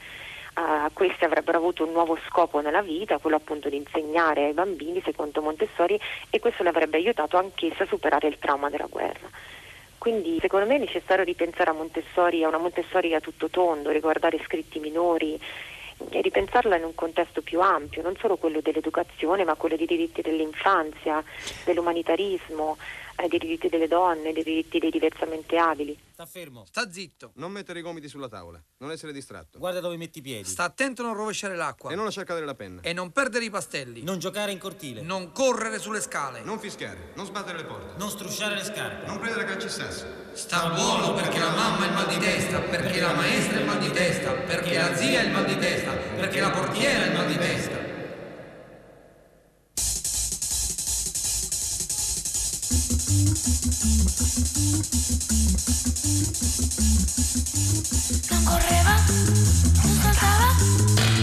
uh, 0.56 0.92
questi 0.92 1.24
avrebbero 1.24 1.58
avuto 1.58 1.84
un 1.84 1.92
nuovo 1.92 2.18
scopo 2.28 2.60
nella 2.60 2.82
vita, 2.82 3.18
quello 3.18 3.36
appunto 3.36 3.68
di 3.68 3.76
insegnare 3.76 4.46
ai 4.46 4.52
bambini 4.52 5.00
secondo 5.04 5.42
Montessori 5.42 5.98
e 6.30 6.38
questo 6.38 6.62
le 6.62 6.70
avrebbe 6.70 6.96
aiutato 6.96 7.36
anch'essa 7.36 7.84
a 7.84 7.86
superare 7.86 8.28
il 8.28 8.38
trauma 8.38 8.70
della 8.70 8.86
guerra. 8.88 9.28
Quindi 9.98 10.38
secondo 10.40 10.66
me 10.66 10.76
è 10.76 10.78
necessario 10.78 11.24
ripensare 11.24 11.70
a 11.70 11.72
Montessori, 11.72 12.44
a 12.44 12.48
una 12.48 12.58
Montessori 12.58 13.14
a 13.14 13.20
tutto 13.20 13.48
tondo, 13.48 13.90
riguardare 13.90 14.40
scritti 14.44 14.78
minori 14.78 15.38
e 16.10 16.20
ripensarla 16.20 16.76
in 16.76 16.84
un 16.84 16.94
contesto 16.94 17.42
più 17.42 17.60
ampio, 17.60 18.02
non 18.02 18.16
solo 18.16 18.36
quello 18.36 18.60
dell'educazione, 18.60 19.44
ma 19.44 19.54
quello 19.54 19.76
dei 19.76 19.86
diritti 19.86 20.22
dell'infanzia, 20.22 21.24
dell'umanitarismo, 21.64 22.76
ai 23.16 23.28
diritti 23.28 23.68
delle 23.68 23.88
donne, 23.88 24.28
ai 24.28 24.34
diritti 24.34 24.78
dei 24.78 24.90
diversamente 24.90 25.56
abili. 25.56 26.05
Sta 26.16 26.24
fermo. 26.24 26.64
Sta 26.64 26.90
zitto. 26.90 27.32
Non 27.34 27.52
mettere 27.52 27.80
i 27.80 27.82
gomiti 27.82 28.08
sulla 28.08 28.26
tavola. 28.26 28.58
Non 28.78 28.90
essere 28.90 29.12
distratto. 29.12 29.58
Guarda 29.58 29.80
dove 29.80 29.98
metti 29.98 30.20
i 30.20 30.22
piedi. 30.22 30.48
Sta 30.48 30.64
attento 30.64 31.02
a 31.02 31.04
non 31.04 31.14
rovesciare 31.14 31.56
l'acqua. 31.56 31.90
E 31.90 31.94
non 31.94 32.06
lasciar 32.06 32.24
cadere 32.24 32.46
la 32.46 32.54
penna. 32.54 32.80
E 32.80 32.94
non 32.94 33.12
perdere 33.12 33.44
i 33.44 33.50
pastelli. 33.50 34.02
Non 34.02 34.18
giocare 34.18 34.50
in 34.50 34.58
cortile. 34.58 35.02
Non 35.02 35.32
correre 35.32 35.78
sulle 35.78 36.00
scale. 36.00 36.40
Non 36.40 36.58
fischiare. 36.58 37.12
Non 37.16 37.26
sbattere 37.26 37.58
le 37.58 37.64
porte. 37.66 37.98
Non 37.98 38.08
strusciare 38.08 38.54
le 38.54 38.64
scarpe. 38.64 39.06
Non 39.06 39.18
prendere 39.18 39.44
calci 39.44 39.68
sassi. 39.68 40.06
Sta 40.32 40.70
buono 40.70 41.12
perché 41.12 41.38
la 41.38 41.50
mamma 41.50 41.84
ha 41.84 41.86
il 41.86 41.92
mal 41.92 42.08
di 42.08 42.18
testa, 42.18 42.60
perché 42.60 42.98
la 42.98 43.12
maestra 43.12 43.58
ha 43.58 43.60
il 43.60 43.66
mal 43.66 43.78
di 43.78 43.90
testa, 43.90 44.32
perché 44.32 44.74
la 44.74 44.96
zia 44.96 45.20
ha 45.20 45.22
il 45.22 45.32
mal 45.32 45.44
di 45.44 45.58
testa, 45.58 45.92
perché 45.92 46.40
la 46.40 46.50
portiera 46.50 47.02
ha 47.02 47.06
il 47.08 47.12
mal 47.12 47.26
di 47.26 47.36
testa. 47.36 47.75
Non 58.30 58.42
correva, 58.44 58.94
non 59.82 59.94
saltava, 60.00 61.15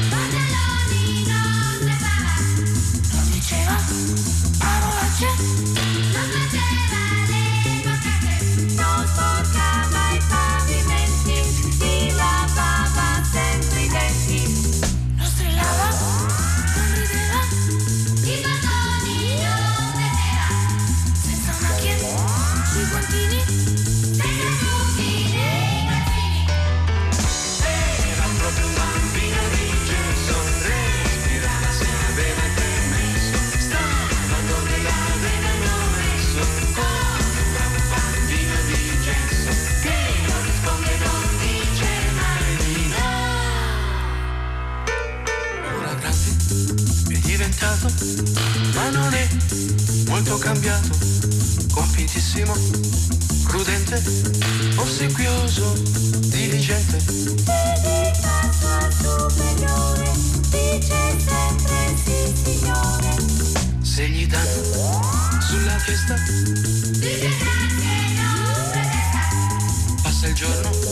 è 47.10 47.18
diventato, 47.20 47.88
ma 48.74 48.90
non 48.90 49.14
è 49.14 49.28
molto 50.08 50.38
cambiato, 50.38 50.90
compitissimo, 51.72 52.54
prudente, 53.44 54.02
ossequioso, 54.76 55.74
diligente. 56.28 57.00
Superiore, 59.02 60.12
dice 60.50 61.20
sempre 61.20 61.96
sì 62.04 62.34
signore. 62.44 63.16
Se 63.82 64.08
gli 64.10 64.28
danno 64.28 65.02
sulla 65.42 65.76
testa, 65.86 66.16
Dice 67.04 67.30
grazie 67.38 67.84
non 69.86 70.02
passa 70.02 70.28
il 70.28 70.34
giorno 70.34 70.83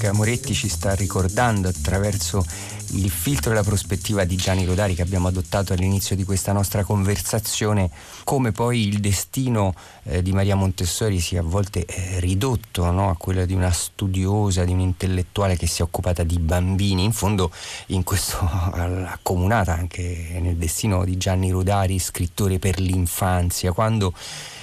Erika 0.00 0.16
Moretti 0.16 0.54
ci 0.54 0.70
sta 0.70 0.94
ricordando 0.94 1.68
attraverso 1.68 2.42
il 2.92 3.10
filtro 3.10 3.52
e 3.52 3.54
la 3.54 3.62
prospettiva 3.62 4.24
di 4.24 4.34
Gianni 4.34 4.64
Rodari 4.64 4.94
che 4.94 5.02
abbiamo 5.02 5.28
adottato 5.28 5.74
all'inizio 5.74 6.16
di 6.16 6.24
questa 6.24 6.52
nostra 6.52 6.84
conversazione, 6.84 7.90
come 8.24 8.50
poi 8.50 8.88
il 8.88 9.00
destino 9.00 9.74
eh, 10.04 10.22
di 10.22 10.32
Maria 10.32 10.54
Montessori 10.54 11.20
sia 11.20 11.40
a 11.40 11.44
volte 11.44 11.84
eh, 11.84 12.18
ridotto 12.18 12.90
no? 12.90 13.10
a 13.10 13.16
quello 13.16 13.44
di 13.44 13.52
una 13.52 13.70
studiosa, 13.72 14.64
di 14.64 14.72
un'intellettuale 14.72 15.56
che 15.58 15.66
si 15.66 15.82
è 15.82 15.84
occupata 15.84 16.22
di 16.22 16.38
bambini, 16.38 17.04
in 17.04 17.12
fondo 17.12 17.50
in 17.88 18.02
questo 18.02 18.38
accomunata 18.40 19.74
anche 19.74 20.38
nel 20.40 20.56
destino 20.56 21.04
di 21.04 21.18
Gianni 21.18 21.50
Rodari, 21.50 21.98
scrittore 21.98 22.58
per 22.58 22.80
l'infanzia, 22.80 23.72
quando 23.72 24.14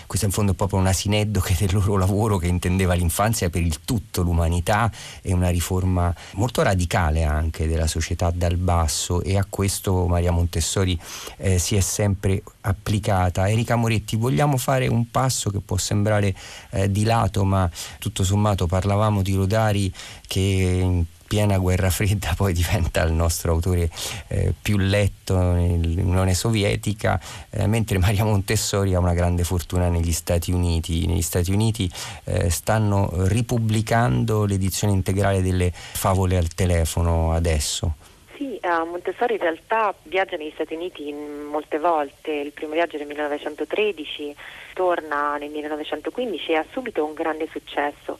questo 0.08 0.26
in 0.26 0.32
fondo 0.32 0.54
è 0.54 0.56
proprio 0.56 0.80
una 0.80 0.94
sineddoche 0.94 1.56
del 1.60 1.74
loro 1.74 1.98
lavoro 1.98 2.38
che 2.38 2.48
intendeva 2.48 2.94
l'infanzia 2.94 3.50
per 3.50 3.62
il 3.62 3.82
tutto, 3.84 4.22
l'umanità 4.22 4.90
e 5.22 5.34
una 5.34 5.50
riforma 5.50 6.14
molto 6.36 6.62
radicale 6.62 7.24
anche 7.24 7.68
della 7.68 7.88
società 7.88 8.32
dal 8.32 8.56
basso 8.56 9.22
e 9.22 9.38
a 9.38 9.46
questo 9.48 10.08
Maria 10.08 10.32
Montessori 10.32 10.98
eh, 11.38 11.60
si 11.60 11.76
è 11.76 11.82
sempre 11.82 12.42
applicata. 12.62 13.50
Erika 13.50 13.76
Moretti, 13.76 14.16
vogliamo 14.16 14.58
fare 14.58 14.88
un 14.88 15.12
passo 15.12 15.50
che 15.50 15.60
può 15.60 15.78
sembrare 15.78 16.34
eh, 16.72 16.90
di 16.90 17.04
lato, 17.04 17.44
ma 17.44 17.70
tutto 18.00 18.24
sommato 18.24 18.66
parlavamo 18.66 19.22
di 19.22 19.36
Rodari 19.36 19.94
che 20.26 20.40
in 20.40 21.04
piena 21.28 21.58
guerra 21.58 21.90
fredda 21.90 22.34
poi 22.36 22.54
diventa 22.54 23.04
il 23.04 23.12
nostro 23.12 23.52
autore 23.52 23.90
eh, 24.28 24.54
più 24.60 24.78
letto 24.78 25.38
nell'Unione 25.38 26.34
Sovietica, 26.34 27.20
eh, 27.50 27.68
mentre 27.68 27.98
Maria 28.00 28.24
Montessori 28.24 28.94
ha 28.96 29.00
una 29.00 29.14
grande 29.14 29.44
fortuna 29.44 29.90
negli 29.90 30.12
Stati 30.12 30.52
Uniti. 30.52 31.06
Negli 31.06 31.22
Stati 31.22 31.52
Uniti 31.52 31.92
eh, 32.24 32.50
stanno 32.50 33.10
ripubblicando 33.28 34.46
l'edizione 34.46 34.94
integrale 34.94 35.42
delle 35.42 35.72
favole 35.74 36.38
al 36.38 36.48
telefono 36.48 37.34
adesso. 37.34 37.94
Sì, 38.38 38.60
uh, 38.62 38.86
Montessori 38.86 39.34
in 39.34 39.40
realtà 39.40 39.96
viaggia 40.04 40.38
negli 40.38 40.52
Stati 40.54 40.76
Uniti 40.76 41.12
molte 41.12 41.80
volte, 41.80 42.32
il 42.32 42.52
primo 42.52 42.74
viaggio 42.74 42.98
nel 42.98 43.08
1913, 43.08 44.36
torna 44.76 45.38
nel 45.38 45.50
1915 45.50 46.52
e 46.52 46.56
ha 46.56 46.66
subito 46.72 47.04
un 47.04 47.14
grande 47.16 47.48
successo. 47.52 48.20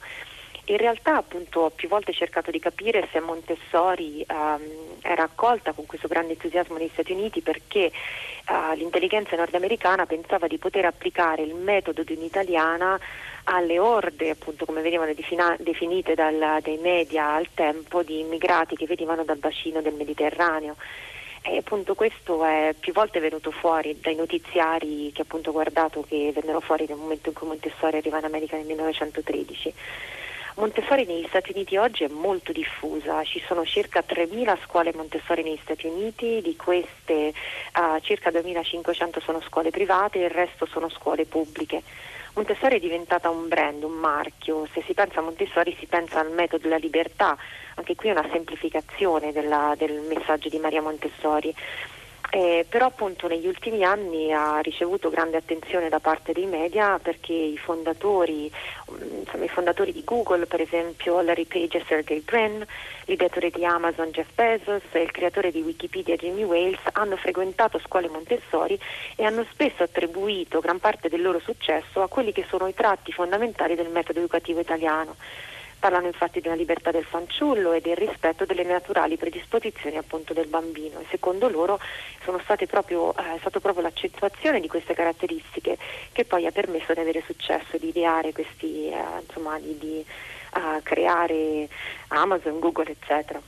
In 0.70 0.76
realtà 0.76 1.16
appunto 1.16 1.60
ho 1.60 1.70
più 1.70 1.88
volte 1.88 2.12
cercato 2.12 2.50
di 2.50 2.58
capire 2.58 3.08
se 3.10 3.20
Montessori 3.20 4.22
um, 4.28 4.60
era 5.00 5.22
accolta 5.22 5.72
con 5.72 5.86
questo 5.86 6.08
grande 6.08 6.32
entusiasmo 6.32 6.76
negli 6.76 6.90
Stati 6.92 7.12
Uniti 7.12 7.40
perché 7.40 7.90
uh, 8.48 8.74
l'intelligenza 8.74 9.34
nordamericana 9.34 10.04
pensava 10.04 10.46
di 10.46 10.58
poter 10.58 10.84
applicare 10.84 11.40
il 11.40 11.54
metodo 11.54 12.02
di 12.02 12.12
un'italiana 12.12 13.00
alle 13.44 13.78
orde, 13.78 14.28
appunto 14.28 14.66
come 14.66 14.82
venivano 14.82 15.14
defina- 15.14 15.56
definite 15.58 16.14
dal, 16.14 16.58
dai 16.60 16.76
media 16.76 17.32
al 17.32 17.48
tempo, 17.54 18.02
di 18.02 18.20
immigrati 18.20 18.76
che 18.76 18.84
venivano 18.84 19.24
dal 19.24 19.38
bacino 19.38 19.80
del 19.80 19.94
Mediterraneo. 19.94 20.76
E 21.40 21.56
appunto 21.56 21.94
questo 21.94 22.44
è 22.44 22.74
più 22.78 22.92
volte 22.92 23.20
venuto 23.20 23.52
fuori 23.52 23.98
dai 24.02 24.16
notiziari 24.16 25.10
che 25.14 25.22
appunto 25.22 25.48
ho 25.48 25.54
guardato 25.54 26.04
che 26.06 26.30
vennero 26.34 26.60
fuori 26.60 26.84
nel 26.86 26.98
momento 26.98 27.30
in 27.30 27.34
cui 27.34 27.46
Montessori 27.46 27.96
arriva 27.96 28.18
in 28.18 28.24
America 28.24 28.54
nel 28.56 28.66
1913. 28.66 29.74
Montessori 30.58 31.04
negli 31.04 31.24
Stati 31.28 31.52
Uniti 31.52 31.76
oggi 31.76 32.02
è 32.02 32.08
molto 32.08 32.50
diffusa, 32.50 33.22
ci 33.22 33.40
sono 33.46 33.64
circa 33.64 34.02
3.000 34.04 34.58
scuole 34.64 34.92
Montessori 34.92 35.44
negli 35.44 35.60
Stati 35.62 35.86
Uniti, 35.86 36.40
di 36.42 36.56
queste 36.56 37.32
uh, 37.76 38.00
circa 38.00 38.30
2.500 38.30 39.22
sono 39.22 39.40
scuole 39.40 39.70
private 39.70 40.18
e 40.18 40.24
il 40.24 40.30
resto 40.30 40.66
sono 40.66 40.88
scuole 40.88 41.26
pubbliche. 41.26 41.84
Montessori 42.34 42.74
è 42.74 42.80
diventata 42.80 43.30
un 43.30 43.46
brand, 43.46 43.84
un 43.84 43.92
marchio, 43.92 44.66
se 44.72 44.82
si 44.84 44.94
pensa 44.94 45.20
a 45.20 45.22
Montessori 45.22 45.76
si 45.78 45.86
pensa 45.86 46.18
al 46.18 46.32
metodo 46.32 46.64
della 46.64 46.76
libertà, 46.76 47.36
anche 47.76 47.94
qui 47.94 48.08
è 48.08 48.12
una 48.12 48.28
semplificazione 48.32 49.30
della, 49.30 49.76
del 49.78 50.00
messaggio 50.08 50.48
di 50.48 50.58
Maria 50.58 50.82
Montessori. 50.82 51.54
Eh, 52.30 52.66
però 52.68 52.86
appunto 52.86 53.26
negli 53.26 53.46
ultimi 53.46 53.84
anni 53.84 54.30
ha 54.34 54.58
ricevuto 54.58 55.08
grande 55.08 55.38
attenzione 55.38 55.88
da 55.88 55.98
parte 55.98 56.34
dei 56.34 56.44
media 56.44 56.98
perché 56.98 57.32
i 57.32 57.56
fondatori, 57.56 58.52
insomma, 59.20 59.44
i 59.44 59.48
fondatori 59.48 59.92
di 59.92 60.04
Google 60.04 60.44
per 60.44 60.60
esempio 60.60 61.22
Larry 61.22 61.46
Page 61.46 61.78
e 61.78 61.84
Sergey 61.88 62.20
Brin, 62.20 62.66
l'ideatore 63.06 63.48
di 63.48 63.64
Amazon 63.64 64.10
Jeff 64.10 64.28
Bezos 64.34 64.82
e 64.92 65.00
il 65.00 65.10
creatore 65.10 65.50
di 65.50 65.62
Wikipedia 65.62 66.16
Jimmy 66.16 66.42
Wales 66.42 66.80
hanno 66.92 67.16
frequentato 67.16 67.78
scuole 67.78 68.10
Montessori 68.10 68.78
e 69.16 69.24
hanno 69.24 69.46
spesso 69.50 69.82
attribuito 69.82 70.60
gran 70.60 70.80
parte 70.80 71.08
del 71.08 71.22
loro 71.22 71.38
successo 71.38 72.02
a 72.02 72.08
quelli 72.08 72.32
che 72.32 72.44
sono 72.46 72.66
i 72.66 72.74
tratti 72.74 73.10
fondamentali 73.10 73.74
del 73.74 73.88
metodo 73.88 74.18
educativo 74.18 74.60
italiano. 74.60 75.16
Parlano 75.78 76.06
infatti 76.06 76.40
di 76.40 76.48
una 76.48 76.56
libertà 76.56 76.90
del 76.90 77.04
fanciullo 77.04 77.72
e 77.72 77.80
del 77.80 77.96
rispetto 77.96 78.44
delle 78.44 78.64
naturali 78.64 79.16
predisposizioni 79.16 79.96
appunto 79.96 80.32
del 80.32 80.48
bambino. 80.48 80.98
E 81.00 81.06
secondo 81.10 81.48
loro 81.48 81.78
proprio, 82.66 83.16
eh, 83.16 83.36
è 83.36 83.38
stata 83.38 83.60
proprio 83.60 83.82
l'accentuazione 83.82 84.60
di 84.60 84.68
queste 84.68 84.94
caratteristiche 84.94 85.78
che 86.12 86.24
poi 86.24 86.46
ha 86.46 86.50
permesso 86.50 86.92
di 86.92 87.00
avere 87.00 87.22
successo, 87.24 87.78
di 87.78 87.88
ideare 87.88 88.32
questi, 88.32 88.90
eh, 88.90 89.04
insomma, 89.26 89.58
di, 89.58 89.78
di 89.78 90.04
uh, 90.54 90.82
creare 90.82 91.68
Amazon, 92.08 92.58
Google, 92.58 92.90
eccetera. 92.90 93.40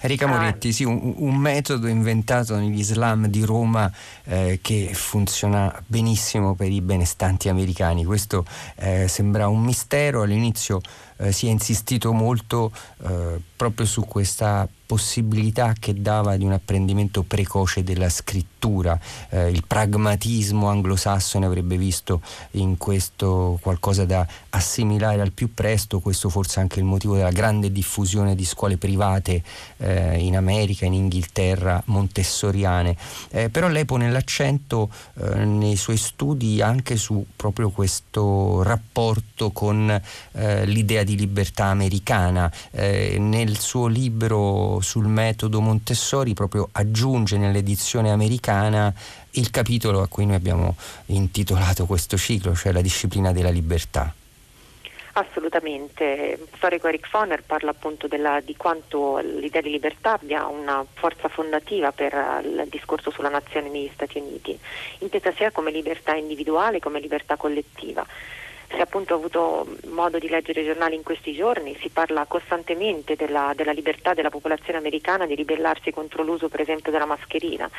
Enrica 0.00 0.26
Moretti, 0.26 0.72
sì, 0.72 0.84
un, 0.84 1.14
un, 1.16 1.36
metodo 1.36 1.88
inventato 1.88 2.56
negli 2.56 2.82
slam 2.82 3.26
di 3.26 3.44
Roma 3.44 3.90
eh, 4.24 4.60
che 4.62 4.90
funziona 4.94 5.82
benissimo 5.86 6.54
per 6.54 6.70
i 6.70 6.80
benestanti 6.80 7.48
americani. 7.48 8.04
Questo 8.04 8.44
eh, 8.76 9.08
sembra 9.08 9.48
un 9.48 9.62
mistero, 9.62 10.22
all'inizio 10.22 10.80
eh, 11.18 11.32
si 11.32 11.46
è 11.46 11.50
insistito 11.50 12.12
molto 12.12 12.72
eh, 13.02 13.40
proprio 13.56 13.86
su 13.86 14.04
questa 14.06 14.68
possibilità 14.88 15.74
che 15.78 16.00
dava 16.00 16.38
di 16.38 16.46
un 16.46 16.52
apprendimento 16.52 17.22
precoce 17.22 17.84
della 17.84 18.08
scrittura. 18.08 18.98
Eh, 19.28 19.50
il 19.50 19.62
pragmatismo 19.66 20.68
anglosassone 20.68 21.44
avrebbe 21.44 21.76
visto 21.76 22.22
in 22.52 22.78
questo 22.78 23.58
qualcosa 23.60 24.06
da 24.06 24.26
assimilare 24.48 25.20
al 25.20 25.32
più 25.32 25.52
presto, 25.52 26.00
questo 26.00 26.30
forse 26.30 26.60
anche 26.60 26.78
il 26.78 26.86
motivo 26.86 27.16
della 27.16 27.30
grande 27.30 27.70
diffusione 27.70 28.34
di 28.34 28.46
scuole 28.46 28.78
private 28.78 29.42
eh, 29.76 30.16
in 30.20 30.36
America, 30.36 30.86
in 30.86 30.94
Inghilterra, 30.94 31.82
montessoriane. 31.84 32.96
Eh, 33.28 33.50
però 33.50 33.68
lei 33.68 33.84
pone 33.84 34.10
l'accento 34.10 34.90
eh, 35.20 35.44
nei 35.44 35.76
suoi 35.76 35.98
studi 35.98 36.62
anche 36.62 36.96
su 36.96 37.26
proprio 37.36 37.68
questo 37.68 38.62
rapporto 38.62 39.50
con 39.50 39.90
eh, 40.32 40.64
l'idea 40.64 41.02
di 41.02 41.14
libertà 41.14 41.66
americana. 41.66 42.50
Eh, 42.70 43.16
nel 43.18 43.58
suo 43.58 43.86
libro 43.86 44.76
sul 44.80 45.06
metodo 45.06 45.60
Montessori 45.60 46.34
proprio 46.34 46.68
aggiunge 46.72 47.36
nell'edizione 47.36 48.10
americana 48.10 48.92
il 49.32 49.50
capitolo 49.50 50.00
a 50.00 50.08
cui 50.08 50.26
noi 50.26 50.36
abbiamo 50.36 50.76
intitolato 51.06 51.86
questo 51.86 52.16
ciclo, 52.16 52.54
cioè 52.54 52.72
la 52.72 52.80
disciplina 52.80 53.32
della 53.32 53.50
libertà. 53.50 54.12
Assolutamente, 55.12 56.46
storico 56.56 56.86
Eric 56.86 57.08
Foner 57.08 57.42
parla 57.42 57.70
appunto 57.70 58.06
della, 58.06 58.40
di 58.40 58.56
quanto 58.56 59.18
l'idea 59.18 59.60
di 59.60 59.70
libertà 59.70 60.12
abbia 60.12 60.46
una 60.46 60.84
forza 60.94 61.28
fondativa 61.28 61.90
per 61.90 62.12
il 62.44 62.66
discorso 62.70 63.10
sulla 63.10 63.28
nazione 63.28 63.68
negli 63.68 63.90
Stati 63.92 64.18
Uniti, 64.18 64.56
intesa 64.98 65.32
sia 65.32 65.50
come 65.50 65.72
libertà 65.72 66.14
individuale 66.14 66.78
come 66.78 67.00
libertà 67.00 67.36
collettiva 67.36 68.06
se 68.68 68.80
appunto 68.80 69.14
ho 69.14 69.16
avuto 69.16 69.66
modo 69.86 70.18
di 70.18 70.28
leggere 70.28 70.60
i 70.60 70.64
giornali 70.64 70.94
in 70.94 71.02
questi 71.02 71.32
giorni, 71.32 71.74
si 71.80 71.88
parla 71.88 72.26
costantemente 72.26 73.16
della, 73.16 73.54
della, 73.56 73.72
libertà 73.72 74.12
della 74.12 74.28
popolazione 74.28 74.78
americana 74.78 75.24
di 75.26 75.34
ribellarsi 75.34 75.90
contro 75.90 76.22
l'uso 76.22 76.48
per 76.48 76.60
esempio 76.60 76.92
della 76.92 77.06
mascherina. 77.06 77.70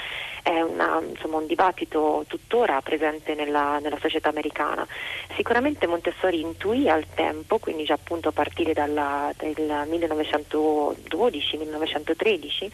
È 0.41 0.59
una, 0.61 0.99
insomma, 1.07 1.37
un 1.37 1.45
dibattito 1.45 2.25
tuttora 2.27 2.81
presente 2.81 3.35
nella, 3.35 3.77
nella, 3.79 3.99
società 3.99 4.29
americana. 4.29 4.87
Sicuramente 5.35 5.85
Montessori 5.85 6.41
intuì 6.41 6.89
al 6.89 7.05
tempo, 7.13 7.59
quindi 7.59 7.83
già 7.83 7.93
appunto 7.93 8.29
a 8.29 8.31
partire 8.31 8.73
dalla, 8.73 9.31
dal 9.37 9.85
1912-1913, 9.87 12.69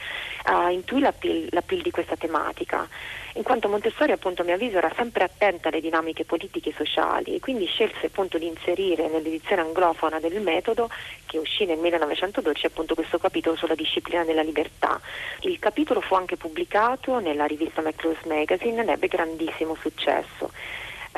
uh, 0.45 0.69
intuì 0.69 1.01
l'appeal, 1.01 1.49
l'appeal 1.51 1.81
di 1.81 1.91
questa 1.91 2.15
tematica 2.15 2.87
in 3.35 3.43
quanto 3.43 3.67
Montessori 3.67 4.11
appunto 4.11 4.41
a 4.41 4.45
mio 4.45 4.55
avviso 4.55 4.77
era 4.77 4.91
sempre 4.95 5.25
attenta 5.25 5.67
alle 5.67 5.81
dinamiche 5.81 6.23
politiche 6.23 6.69
e 6.69 6.73
sociali 6.75 7.35
e 7.35 7.39
quindi 7.39 7.65
scelse 7.65 8.05
appunto 8.05 8.37
di 8.37 8.47
inserire 8.47 9.09
nell'edizione 9.09 9.61
anglofona 9.61 10.19
del 10.19 10.39
metodo 10.41 10.89
che 11.25 11.37
uscì 11.37 11.65
nel 11.65 11.77
1912 11.77 12.65
appunto 12.65 12.95
questo 12.95 13.17
capitolo 13.17 13.57
sulla 13.57 13.75
disciplina 13.75 14.23
della 14.23 14.41
libertà. 14.41 15.01
Il 15.41 15.59
capitolo 15.59 15.99
fu 15.99 16.15
anche 16.15 16.37
pubblicato 16.37 17.19
nella 17.19 17.45
rivista 17.45 17.81
McClose 17.81 18.21
Magazine 18.25 18.85
e 18.85 18.91
ebbe 18.91 19.07
grandissimo 19.07 19.75
successo. 19.75 20.51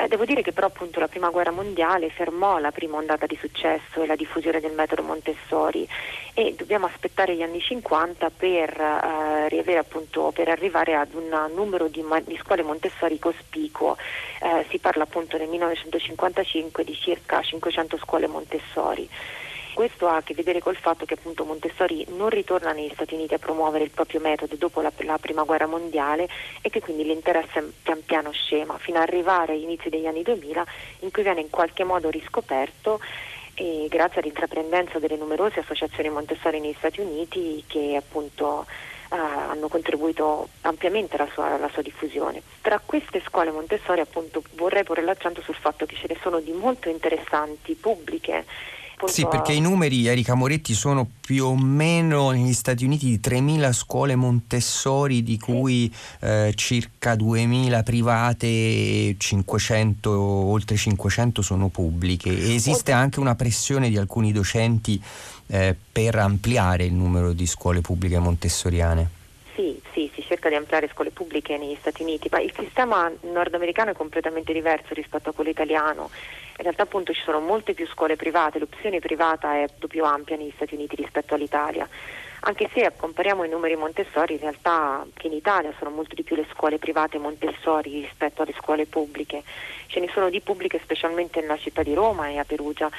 Eh, 0.00 0.06
devo 0.06 0.24
dire 0.24 0.42
che 0.42 0.52
però 0.52 0.68
appunto 0.68 1.00
la 1.00 1.08
prima 1.08 1.28
guerra 1.28 1.50
mondiale 1.50 2.08
fermò 2.08 2.58
la 2.58 2.70
prima 2.70 2.98
ondata 2.98 3.26
di 3.26 3.36
successo 3.36 4.00
e 4.00 4.06
la 4.06 4.14
diffusione 4.14 4.60
del 4.60 4.70
metodo 4.70 5.02
Montessori 5.02 5.88
e 6.34 6.54
dobbiamo 6.56 6.86
aspettare 6.86 7.34
gli 7.34 7.42
anni 7.42 7.60
50 7.60 8.30
per, 8.30 8.80
eh, 8.80 9.76
appunto, 9.76 10.30
per 10.32 10.50
arrivare 10.50 10.94
ad 10.94 11.14
un 11.14 11.50
numero 11.52 11.88
di, 11.88 12.04
di 12.26 12.38
scuole 12.40 12.62
Montessori 12.62 13.18
cospicuo. 13.18 13.96
Eh, 14.40 14.66
si 14.68 14.78
parla 14.78 15.02
appunto 15.02 15.36
nel 15.36 15.48
1955 15.48 16.84
di 16.84 16.94
circa 16.94 17.42
500 17.42 17.98
scuole 17.98 18.28
Montessori 18.28 19.08
questo 19.78 20.08
ha 20.08 20.16
a 20.16 20.22
che 20.24 20.34
vedere 20.34 20.58
col 20.58 20.74
fatto 20.74 21.04
che 21.04 21.14
appunto 21.14 21.44
Montessori 21.44 22.04
non 22.16 22.30
ritorna 22.30 22.72
negli 22.72 22.90
Stati 22.92 23.14
Uniti 23.14 23.34
a 23.34 23.38
promuovere 23.38 23.84
il 23.84 23.90
proprio 23.90 24.18
metodo 24.18 24.56
dopo 24.56 24.80
la, 24.80 24.90
la 25.04 25.18
prima 25.18 25.44
guerra 25.44 25.68
mondiale 25.68 26.28
e 26.60 26.68
che 26.68 26.80
quindi 26.80 27.04
l'interesse 27.04 27.74
pian 27.84 28.04
piano 28.04 28.32
scema 28.32 28.76
fino 28.78 28.96
ad 28.96 29.04
arrivare 29.04 29.52
agli 29.52 29.62
inizi 29.62 29.88
degli 29.88 30.06
anni 30.06 30.24
2000 30.24 30.66
in 31.02 31.12
cui 31.12 31.22
viene 31.22 31.42
in 31.42 31.48
qualche 31.48 31.84
modo 31.84 32.10
riscoperto 32.10 32.98
e 33.54 33.86
grazie 33.88 34.20
all'intraprendenza 34.20 34.98
delle 34.98 35.14
numerose 35.14 35.60
associazioni 35.60 36.08
Montessori 36.08 36.58
negli 36.58 36.74
Stati 36.76 36.98
Uniti 37.00 37.62
che 37.68 37.94
appunto 37.94 38.66
eh, 39.12 39.16
hanno 39.16 39.68
contribuito 39.68 40.48
ampiamente 40.62 41.14
alla 41.14 41.30
sua, 41.32 41.54
alla 41.54 41.68
sua 41.68 41.82
diffusione. 41.82 42.42
Tra 42.62 42.80
queste 42.84 43.22
scuole 43.24 43.52
Montessori 43.52 44.00
appunto 44.00 44.42
vorrei 44.54 44.82
porre 44.82 45.02
l'accento 45.02 45.40
sul 45.40 45.54
fatto 45.54 45.86
che 45.86 45.94
ce 45.94 46.06
ne 46.08 46.18
sono 46.20 46.40
di 46.40 46.50
molto 46.50 46.88
interessanti, 46.88 47.76
pubbliche. 47.76 48.44
Appunto, 48.98 49.12
Sì, 49.12 49.26
perché 49.26 49.52
i 49.52 49.60
numeri, 49.60 50.06
Erika 50.06 50.34
Moretti, 50.34 50.74
sono 50.74 51.08
più 51.20 51.44
o 51.44 51.56
meno 51.56 52.30
negli 52.30 52.52
Stati 52.52 52.84
Uniti 52.84 53.06
di 53.06 53.20
3.000 53.22 53.72
scuole 53.72 54.16
Montessori, 54.16 55.22
di 55.22 55.38
cui 55.38 55.92
eh, 56.20 56.52
circa 56.56 57.14
2.000 57.14 57.84
private 57.84 58.46
e 58.46 59.14
500, 59.16 60.10
oltre 60.10 60.76
500 60.76 61.42
sono 61.42 61.68
pubbliche. 61.68 62.30
E 62.30 62.54
esiste 62.54 62.92
anche 62.92 63.20
una 63.20 63.36
pressione 63.36 63.88
di 63.88 63.96
alcuni 63.96 64.32
docenti 64.32 65.00
eh, 65.46 65.74
per 65.92 66.16
ampliare 66.16 66.84
il 66.84 66.92
numero 66.92 67.32
di 67.32 67.46
scuole 67.46 67.80
pubbliche 67.80 68.18
montessoriane. 68.18 69.16
Sì, 69.54 69.80
sì, 69.92 70.10
si 70.14 70.22
cerca 70.22 70.48
di 70.48 70.54
ampliare 70.54 70.88
scuole 70.92 71.10
pubbliche 71.10 71.56
negli 71.56 71.76
Stati 71.80 72.02
Uniti, 72.02 72.28
ma 72.30 72.40
il 72.40 72.52
sistema 72.56 73.10
nordamericano 73.32 73.90
è 73.90 73.94
completamente 73.94 74.52
diverso 74.52 74.94
rispetto 74.94 75.30
a 75.30 75.32
quello 75.32 75.50
italiano. 75.50 76.10
In 76.58 76.64
realtà 76.64 76.82
appunto 76.82 77.12
ci 77.12 77.22
sono 77.22 77.38
molte 77.38 77.72
più 77.72 77.86
scuole 77.86 78.16
private, 78.16 78.58
l'opzione 78.58 78.98
privata 78.98 79.62
è 79.62 79.66
più 79.86 80.04
ampia 80.04 80.34
negli 80.34 80.52
Stati 80.56 80.74
Uniti 80.74 80.96
rispetto 80.96 81.34
all'Italia. 81.34 81.88
Anche 82.40 82.68
se 82.74 82.92
compariamo 82.96 83.44
i 83.44 83.48
numeri 83.48 83.76
Montessori, 83.76 84.34
in 84.34 84.40
realtà 84.40 85.06
che 85.14 85.28
in 85.28 85.34
Italia 85.34 85.72
sono 85.78 85.90
molto 85.90 86.16
di 86.16 86.24
più 86.24 86.34
le 86.34 86.46
scuole 86.52 86.78
private 86.78 87.18
Montessori 87.18 88.00
rispetto 88.00 88.42
alle 88.42 88.54
scuole 88.58 88.86
pubbliche. 88.86 89.44
Ce 89.86 90.00
ne 90.00 90.08
sono 90.12 90.30
di 90.30 90.40
pubbliche 90.40 90.80
specialmente 90.82 91.40
nella 91.40 91.58
città 91.58 91.84
di 91.84 91.94
Roma 91.94 92.28
e 92.28 92.38
a 92.38 92.44
Perugia. 92.44 92.90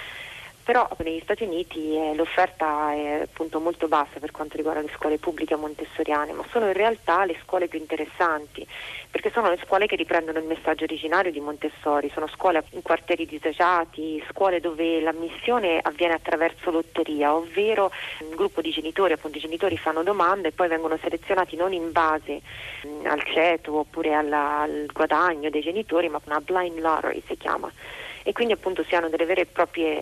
Però 0.69 0.87
negli 0.99 1.19
Stati 1.23 1.45
Uniti 1.45 1.95
eh, 1.95 2.13
l'offerta 2.13 2.93
è 2.93 3.21
appunto 3.23 3.59
molto 3.59 3.87
bassa 3.87 4.19
per 4.19 4.29
quanto 4.29 4.55
riguarda 4.55 4.81
le 4.81 4.91
scuole 4.93 5.17
pubbliche 5.17 5.55
montessoriane, 5.55 6.31
ma 6.31 6.45
sono 6.51 6.67
in 6.67 6.73
realtà 6.73 7.25
le 7.25 7.35
scuole 7.41 7.67
più 7.67 7.79
interessanti, 7.79 8.67
perché 9.09 9.31
sono 9.31 9.49
le 9.49 9.57
scuole 9.65 9.87
che 9.87 9.95
riprendono 9.95 10.37
il 10.37 10.45
messaggio 10.45 10.83
originario 10.83 11.31
di 11.31 11.39
Montessori, 11.39 12.11
sono 12.13 12.27
scuole 12.27 12.63
in 12.73 12.83
quartieri 12.83 13.25
disagiati, 13.25 14.23
scuole 14.29 14.59
dove 14.59 15.01
l'ammissione 15.01 15.79
avviene 15.81 16.13
attraverso 16.13 16.69
lotteria, 16.69 17.33
ovvero 17.33 17.91
un 18.19 18.35
gruppo 18.35 18.61
di 18.61 18.69
genitori, 18.69 19.13
appunto 19.13 19.37
i 19.39 19.41
genitori 19.41 19.75
fanno 19.75 20.03
domande 20.03 20.49
e 20.49 20.51
poi 20.51 20.67
vengono 20.67 20.99
selezionati 21.01 21.55
non 21.55 21.73
in 21.73 21.91
base 21.91 22.41
mh, 22.83 23.07
al 23.07 23.23
ceto 23.23 23.75
oppure 23.75 24.13
alla- 24.13 24.59
al 24.59 24.85
guadagno 24.93 25.49
dei 25.49 25.61
genitori, 25.61 26.09
ma 26.09 26.21
una 26.25 26.41
blind 26.41 26.77
lottery 26.77 27.23
si 27.25 27.35
chiama 27.37 27.71
e 28.23 28.31
quindi 28.33 28.53
appunto 28.53 28.83
si 28.83 28.95
hanno 28.95 29.09
delle 29.09 29.25
vere 29.25 29.41
e 29.41 29.45
proprie 29.45 30.01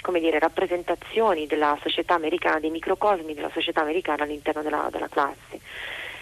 come 0.00 0.20
dire, 0.20 0.38
rappresentazioni 0.38 1.46
della 1.46 1.78
società 1.82 2.14
americana, 2.14 2.60
dei 2.60 2.70
microcosmi 2.70 3.34
della 3.34 3.50
società 3.52 3.82
americana 3.82 4.22
all'interno 4.22 4.62
della, 4.62 4.88
della 4.90 5.08
classe. 5.08 5.60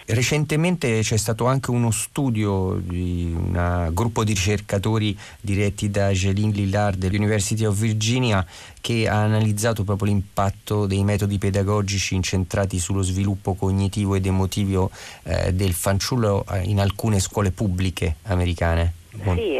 Recentemente 0.09 1.01
c'è 1.01 1.17
stato 1.17 1.47
anche 1.47 1.69
uno 1.69 1.91
studio 1.91 2.79
di 2.81 3.33
un 3.35 3.89
gruppo 3.91 4.23
di 4.23 4.31
ricercatori 4.31 5.17
diretti 5.41 5.89
da 5.89 6.11
Jeline 6.11 6.53
Lillard 6.53 6.97
dell'University 6.97 7.65
of 7.65 7.77
Virginia 7.77 8.45
che 8.79 9.09
ha 9.09 9.21
analizzato 9.21 9.83
proprio 9.83 10.07
l'impatto 10.07 10.85
dei 10.85 11.03
metodi 11.03 11.37
pedagogici 11.37 12.15
incentrati 12.15 12.79
sullo 12.79 13.01
sviluppo 13.01 13.55
cognitivo 13.55 14.15
ed 14.15 14.25
emotivo 14.25 14.89
eh, 15.23 15.53
del 15.53 15.73
fanciullo 15.73 16.45
eh, 16.51 16.61
in 16.61 16.79
alcune 16.79 17.19
scuole 17.19 17.51
pubbliche 17.51 18.15
americane. 18.23 18.96
Sì, 19.23 19.59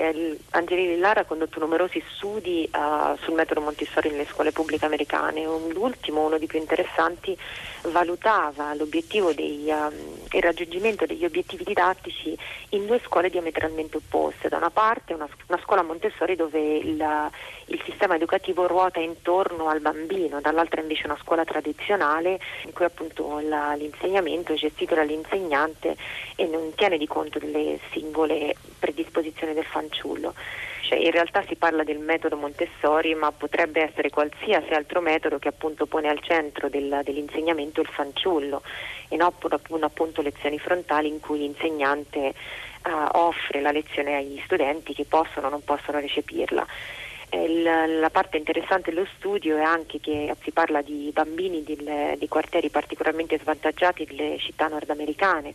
Angelini 0.52 0.90
Lillara 0.90 1.22
ha 1.22 1.26
condotto 1.26 1.60
numerosi 1.60 2.02
studi 2.16 2.64
eh, 2.66 3.18
sul 3.22 3.34
metodo 3.34 3.62
Montessori 3.62 4.10
nelle 4.10 4.26
scuole 4.26 4.52
pubbliche 4.52 4.86
americane. 4.86 5.44
L'ultimo, 5.44 6.26
uno 6.26 6.38
dei 6.38 6.48
più 6.48 6.60
interessanti, 6.60 7.38
valutava 7.84 8.76
dei, 9.34 9.70
ehm, 9.70 9.94
il 10.32 10.42
raggiungimento 10.42 11.06
degli 11.06 11.26
obiettivi 11.26 11.64
didattici 11.64 12.38
in 12.70 12.86
due 12.86 13.00
scuole 13.04 13.30
diametralmente 13.30 13.98
opposte. 13.98 14.50
Da 14.50 14.58
una 14.58 14.70
parte 14.70 15.14
una, 15.14 15.28
una 15.48 15.60
scuola 15.64 15.84
Montessori 15.84 16.36
dove 16.36 16.60
il, 16.60 17.32
il 17.66 17.82
sistema 17.86 18.16
educativo 18.16 18.68
ruota 18.68 19.00
intorno 19.00 19.68
al 19.68 19.80
bambino, 19.80 20.42
dall'altra 20.42 20.82
invece 20.82 21.06
una 21.06 21.18
scuola 21.22 21.44
tradizionale 21.44 22.40
in 22.66 22.74
cui 22.74 22.86
appunto 22.86 23.40
la- 23.40 23.74
l'insegnamento 23.74 24.54
è 24.54 24.56
gestito 24.56 24.96
dall'insegnante 24.96 25.96
e 26.36 26.46
non 26.46 26.74
tiene 26.76 26.98
di 26.98 27.08
conto 27.08 27.40
delle 27.40 27.80
singole 27.92 28.56
predisposizioni 28.80 29.47
del 29.54 29.66
fanciullo. 29.66 30.34
Cioè, 30.88 30.98
in 31.00 31.12
realtà 31.12 31.44
si 31.46 31.56
parla 31.56 31.84
del 31.84 32.00
metodo 32.00 32.38
Montessori, 32.38 33.14
ma 33.14 33.32
potrebbe 33.32 33.82
essere 33.84 34.10
qualsiasi 34.10 34.74
altro 34.74 35.02
metodo 35.02 35.38
che 35.38 35.50
appunto 35.50 35.86
pone 35.86 36.08
al 36.08 36.22
centro 36.22 36.70
del- 36.70 37.02
dell'insegnamento 37.04 37.82
il 37.82 37.88
fanciullo 37.88 38.62
e 39.10 39.18
non 39.18 39.34
appunto, 39.84 40.22
lezioni 40.22 40.60
frontali 40.60 41.10
in 41.10 41.20
cui 41.20 41.40
l'insegnante 41.40 42.20
eh, 42.20 42.34
offre 43.14 43.60
la 43.60 43.72
lezione 43.72 44.16
agli 44.16 44.40
studenti 44.46 44.94
che 44.94 45.04
possono 45.04 45.48
o 45.48 45.50
non 45.50 45.64
possono 45.64 46.00
recepirla. 46.00 46.66
Eh, 47.30 47.62
la 48.00 48.10
parte 48.10 48.38
interessante 48.38 48.92
dello 48.92 49.08
studio 49.18 49.58
è 49.58 49.64
anche 49.64 50.00
che 50.00 50.34
si 50.42 50.52
parla 50.52 50.82
di 50.82 51.12
bambini 51.14 51.64
di 51.64 52.28
quartieri 52.30 52.70
particolarmente 52.70 53.38
svantaggiati 53.40 54.06
delle 54.06 54.38
città 54.40 54.70
nordamericane 54.70 55.54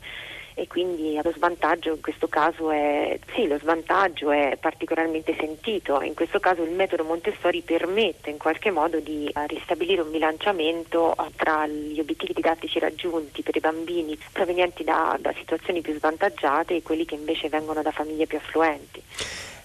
e 0.55 0.67
quindi 0.67 1.19
lo 1.23 1.33
svantaggio 1.35 1.91
in 1.95 2.01
questo 2.01 2.29
caso 2.29 2.71
è 2.71 3.19
sì, 3.35 3.47
lo 3.47 3.59
svantaggio 3.59 4.31
è 4.31 4.57
particolarmente 4.61 5.35
sentito. 5.39 6.01
In 6.03 6.15
questo 6.15 6.41
caso 6.41 6.63
il 6.63 6.73
metodo 6.73 7.05
Montessori 7.05 7.63
permette 7.63 8.31
in 8.31 8.39
qualche 8.39 8.71
modo 8.71 9.01
di 9.01 9.29
eh, 9.29 9.47
ristabilire 9.47 10.03
un 10.03 10.11
bilanciamento 10.11 11.13
eh, 11.13 11.31
tra 11.37 11.67
gli 11.67 11.99
obiettivi 11.99 12.35
didattici 12.35 12.79
raggiunti 12.79 13.43
per 13.43 13.57
i 13.57 13.61
bambini 13.61 14.19
provenienti 14.33 14.85
da, 14.85 15.17
da 15.21 15.33
situazioni 15.37 15.81
più 15.81 15.95
svantaggiate 15.95 16.77
e 16.77 16.83
quelli 16.83 17.05
che 17.05 17.15
invece 17.15 17.49
vengono 17.49 17.83
da 17.83 17.91
famiglie 17.91 18.27
più 18.27 18.39
affluenti. 18.39 19.03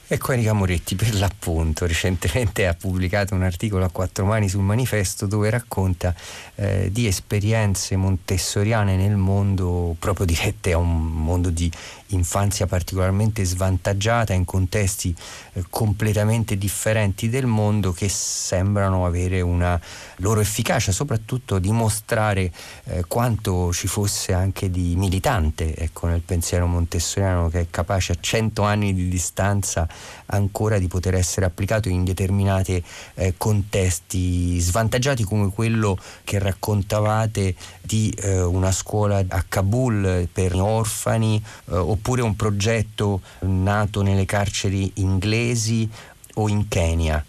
Ecco 0.10 0.32
Erika 0.32 0.54
Moretti, 0.54 0.96
per 0.96 1.14
l'appunto, 1.16 1.86
recentemente 1.86 2.66
ha 2.66 2.74
pubblicato 2.74 3.36
un 3.36 3.44
articolo 3.44 3.84
a 3.84 3.90
quattro 3.90 4.24
mani 4.24 4.48
sul 4.48 4.62
manifesto 4.62 5.26
dove 5.26 5.50
racconta 5.50 6.16
eh, 6.56 6.88
di 6.94 7.08
esperienze 7.08 7.98
montessoriane 7.98 8.96
nel 8.96 9.18
mondo, 9.18 9.98
proprio 10.00 10.26
dirette 10.26 10.72
a 10.72 10.78
un 10.78 11.08
mondo 11.08 11.50
di 11.50 11.70
infanzia 12.12 12.68
particolarmente 12.68 13.44
svantaggiata 13.44 14.32
in 14.32 14.46
contesti 14.46 15.14
eh, 15.52 15.66
completamente 15.70 16.58
differenti 16.58 17.28
del 17.28 17.46
mondo 17.46 17.92
che 17.92 18.08
sembrano 18.08 19.06
avere 19.06 19.42
una 19.42 19.78
loro 20.18 20.40
efficacia, 20.40 20.94
soprattutto 20.94 21.60
dimostrare 21.60 22.50
eh, 22.86 23.04
quanto 23.10 23.74
ci 23.74 23.88
fosse 23.88 24.32
anche 24.32 24.72
di 24.72 24.96
militante 24.96 25.76
ecco, 25.76 26.08
nel 26.08 26.22
pensiero 26.22 26.66
montessoriano 26.66 27.50
che 27.50 27.60
è 27.60 27.68
capace 27.70 28.14
a 28.14 28.18
cento 28.22 28.64
anni 28.64 28.94
di 28.94 29.10
distanza 29.10 29.86
ancora 30.28 30.78
di 30.78 30.88
poter 30.88 31.16
essere 31.16 31.46
applicato 31.46 31.90
in 31.90 32.04
determinati 32.04 32.84
eh, 33.16 33.34
contesti 33.38 34.60
svantaggiati 34.60 35.24
come 35.24 35.52
quello 35.52 35.98
che 36.24 36.40
raccontavate 36.40 37.56
di 37.82 38.14
eh, 38.22 38.42
una 38.42 38.72
scuola 38.72 39.24
a 39.28 39.46
Kabul 39.48 40.28
per 40.32 40.56
orfani 40.56 41.44
eh, 41.70 41.76
oppure 41.76 42.22
un 42.22 42.36
progetto 42.36 43.22
nato 43.40 44.02
nelle 44.02 44.26
carceri 44.26 44.92
inglesi 44.96 45.90
o 46.36 46.48
in 46.50 46.68
Kenya. 46.68 47.24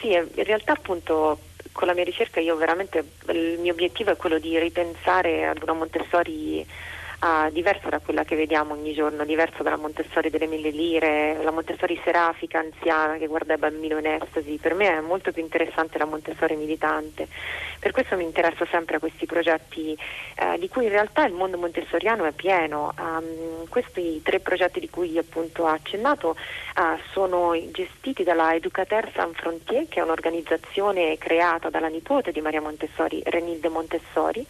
Sì, 0.00 0.10
eh, 0.10 0.26
in 0.34 0.44
realtà 0.44 0.72
appunto 0.72 1.38
con 1.72 1.86
la 1.86 1.94
mia 1.94 2.04
ricerca 2.04 2.40
io 2.40 2.56
veramente 2.56 3.04
il 3.28 3.58
mio 3.60 3.72
obiettivo 3.72 4.10
è 4.10 4.16
quello 4.16 4.38
di 4.38 4.58
ripensare 4.58 5.46
ad 5.46 5.62
una 5.62 5.72
Montessori 5.72 6.66
ah, 7.20 7.48
diversa 7.50 7.88
da 7.88 7.98
quella 7.98 8.24
che 8.24 8.36
vediamo 8.36 8.74
ogni 8.74 8.92
giorno, 8.92 9.24
diversa 9.24 9.62
dalla 9.62 9.76
Montessori 9.76 10.30
delle 10.30 10.46
mille 10.46 10.70
lire, 10.70 11.38
la 11.42 11.50
Montessori 11.50 12.00
serafica 12.04 12.58
anziana 12.58 13.16
che 13.16 13.26
guarda 13.26 13.54
il 13.54 13.58
bambino 13.58 13.98
in 13.98 14.06
estasi. 14.06 14.58
Per 14.60 14.74
me 14.74 14.98
è 14.98 15.00
molto 15.00 15.32
più 15.32 15.42
interessante 15.42 15.98
la 15.98 16.04
Montessori 16.04 16.56
militante. 16.56 17.28
Per 17.78 17.92
questo 17.92 18.16
mi 18.16 18.24
interesso 18.24 18.66
sempre 18.70 18.96
a 18.96 18.98
questi 18.98 19.24
progetti 19.24 19.96
eh, 20.36 20.58
di 20.58 20.68
cui 20.68 20.84
in 20.84 20.90
realtà 20.90 21.24
il 21.24 21.32
mondo 21.32 21.56
montessoriano 21.56 22.24
è 22.24 22.32
pieno. 22.32 22.92
Um, 22.98 23.66
questi 23.68 24.20
tre 24.22 24.40
progetti 24.40 24.80
di 24.80 24.90
cui 24.90 25.16
appunto 25.16 25.62
ho 25.62 25.68
accennato 25.68 26.36
uh, 26.76 26.98
sono 27.12 27.54
gestiti 27.70 28.22
dalla 28.22 28.54
Educateur 28.54 29.10
Sans 29.14 29.34
Frontier, 29.34 29.88
che 29.88 30.00
è 30.00 30.02
un'organizzazione 30.02 31.16
creata 31.16 31.70
dalla 31.70 31.88
nipote 31.88 32.32
di 32.32 32.40
Maria 32.40 32.60
Montessori, 32.60 33.22
Renilde 33.24 33.68
Montessori, 33.68 34.46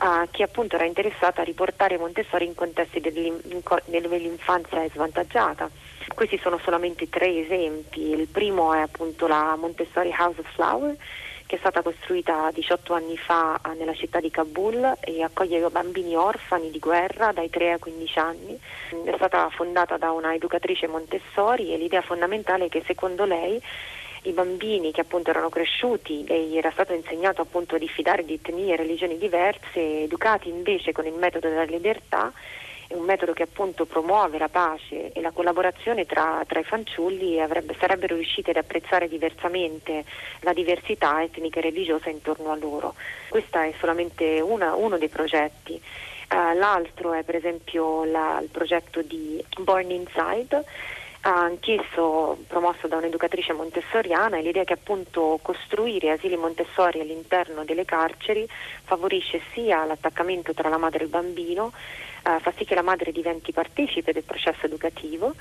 uh, 0.00 0.28
che 0.30 0.42
appunto 0.42 0.76
era 0.76 0.84
interessata 0.84 1.42
a 1.42 1.44
riportare 1.44 1.98
Montessori 1.98 2.46
in 2.46 2.54
contesti 2.54 3.00
dove 3.00 4.18
l'infanzia 4.18 4.82
è 4.82 4.88
svantaggiata. 4.92 5.70
Questi 6.14 6.38
sono 6.38 6.58
solamente 6.58 7.08
tre 7.08 7.38
esempi. 7.38 8.10
Il 8.10 8.28
primo 8.28 8.72
è 8.72 8.80
appunto 8.80 9.26
la 9.26 9.56
Montessori 9.58 10.14
House 10.16 10.40
of 10.40 10.52
Flower, 10.54 10.96
che 11.46 11.56
è 11.56 11.58
stata 11.58 11.82
costruita 11.82 12.50
18 12.52 12.92
anni 12.92 13.16
fa 13.16 13.60
eh, 13.64 13.74
nella 13.74 13.94
città 13.94 14.20
di 14.20 14.30
Kabul 14.30 14.96
e 15.00 15.22
accoglie 15.22 15.66
bambini 15.70 16.14
orfani 16.14 16.70
di 16.70 16.78
guerra 16.78 17.32
dai 17.32 17.50
3 17.50 17.72
ai 17.72 17.78
15 17.78 18.18
anni. 18.18 18.58
È 19.04 19.12
stata 19.14 19.48
fondata 19.50 19.96
da 19.96 20.12
una 20.12 20.34
educatrice 20.34 20.86
Montessori 20.88 21.72
e 21.72 21.78
l'idea 21.78 22.02
fondamentale 22.02 22.66
è 22.66 22.68
che 22.68 22.82
secondo 22.86 23.24
lei 23.24 23.60
i 24.28 24.32
bambini 24.32 24.92
che 24.92 25.00
appunto 25.00 25.30
erano 25.30 25.48
cresciuti 25.48 26.24
e 26.24 26.44
gli 26.44 26.56
era 26.56 26.70
stato 26.70 26.92
insegnato 26.92 27.42
appunto 27.42 27.74
a 27.74 27.78
diffidare 27.78 28.24
di 28.24 28.34
etnie 28.34 28.74
e 28.74 28.76
religioni 28.76 29.18
diverse, 29.18 30.02
educati 30.02 30.48
invece 30.48 30.92
con 30.92 31.06
il 31.06 31.14
metodo 31.14 31.48
della 31.48 31.64
libertà, 31.64 32.32
un 32.90 33.04
metodo 33.04 33.34
che 33.34 33.42
appunto 33.42 33.84
promuove 33.84 34.38
la 34.38 34.48
pace 34.48 35.12
e 35.12 35.20
la 35.20 35.30
collaborazione 35.30 36.06
tra, 36.06 36.42
tra 36.46 36.60
i 36.60 36.64
fanciulli 36.64 37.38
avrebbe, 37.40 37.76
sarebbero 37.78 38.14
riusciti 38.14 38.48
ad 38.50 38.56
apprezzare 38.56 39.08
diversamente 39.08 40.04
la 40.40 40.52
diversità 40.54 41.22
etnica 41.22 41.58
e 41.58 41.62
religiosa 41.62 42.08
intorno 42.08 42.50
a 42.50 42.56
loro. 42.56 42.94
Questo 43.28 43.58
è 43.58 43.72
solamente 43.78 44.40
una- 44.40 44.74
uno 44.74 44.96
dei 44.96 45.08
progetti. 45.08 45.74
Eh, 46.30 46.54
l'altro 46.54 47.12
è 47.12 47.22
per 47.24 47.36
esempio 47.36 48.04
la- 48.04 48.38
il 48.40 48.48
progetto 48.48 49.02
di 49.02 49.42
Born 49.60 49.90
Inside, 49.90 50.64
anch'esso 51.22 52.38
promosso 52.46 52.86
da 52.86 52.96
un'educatrice 52.96 53.52
montessoriana 53.52 54.38
e 54.38 54.42
l'idea 54.42 54.64
che 54.64 54.74
appunto 54.74 55.38
costruire 55.42 56.10
asili 56.10 56.36
montessori 56.36 57.00
all'interno 57.00 57.64
delle 57.64 57.84
carceri 57.84 58.48
favorisce 58.84 59.40
sia 59.52 59.84
l'attaccamento 59.84 60.54
tra 60.54 60.68
la 60.68 60.78
madre 60.78 61.00
e 61.00 61.04
il 61.04 61.10
bambino, 61.10 61.72
eh, 62.24 62.38
fa 62.40 62.52
sì 62.56 62.64
che 62.64 62.74
la 62.74 62.82
madre 62.82 63.12
diventi 63.12 63.52
partecipe 63.52 64.12
del 64.12 64.24
processo 64.24 64.66
educativo 64.66 65.34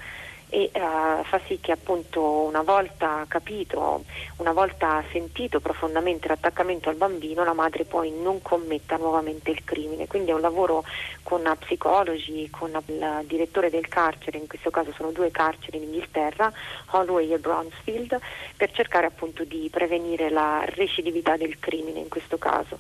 e 0.50 0.70
eh, 0.72 0.80
fa 1.24 1.40
sì 1.46 1.60
che 1.60 1.74
appunto 1.74 2.22
una 2.22 2.62
volta 2.62 3.26
capito, 3.28 4.06
una 4.38 4.54
volta 4.54 5.04
sentito 5.12 5.60
profondamente 5.60 6.28
l'attaccamento 6.28 6.90
al 6.90 6.96
bambino, 6.96 7.44
la 7.44 7.54
madre 7.54 7.84
poi 7.84 8.12
non 8.12 8.42
commetta 8.42 8.96
nuovamente 8.96 9.52
il 9.52 9.64
crimine. 9.64 10.08
Quindi 10.08 10.32
è 10.32 10.34
un 10.34 10.42
lavoro 10.42 10.84
con 11.24 11.44
psicologi, 11.60 12.50
con 12.50 12.72
il 12.86 13.24
direttore 13.26 13.70
del 13.70 13.88
carcere, 13.88 14.38
in 14.38 14.48
questo 14.48 14.70
caso 14.70 14.94
sono 14.94 15.12
due 15.12 15.32
carceri 15.32 15.78
in 15.78 15.84
Inghilterra, 15.84 16.52
Holloway 16.92 17.34
e 17.34 17.40
Brownsfield, 17.40 18.18
per 18.56 18.72
cercare 18.72 19.06
appunto 19.06 19.44
di 19.44 19.68
prevenire 19.70 20.30
la 20.30 20.64
recidività 20.66 21.36
del 21.36 21.60
crimine 21.60 22.00
in 22.00 22.08
questo 22.08 22.38
caso. 22.38 22.80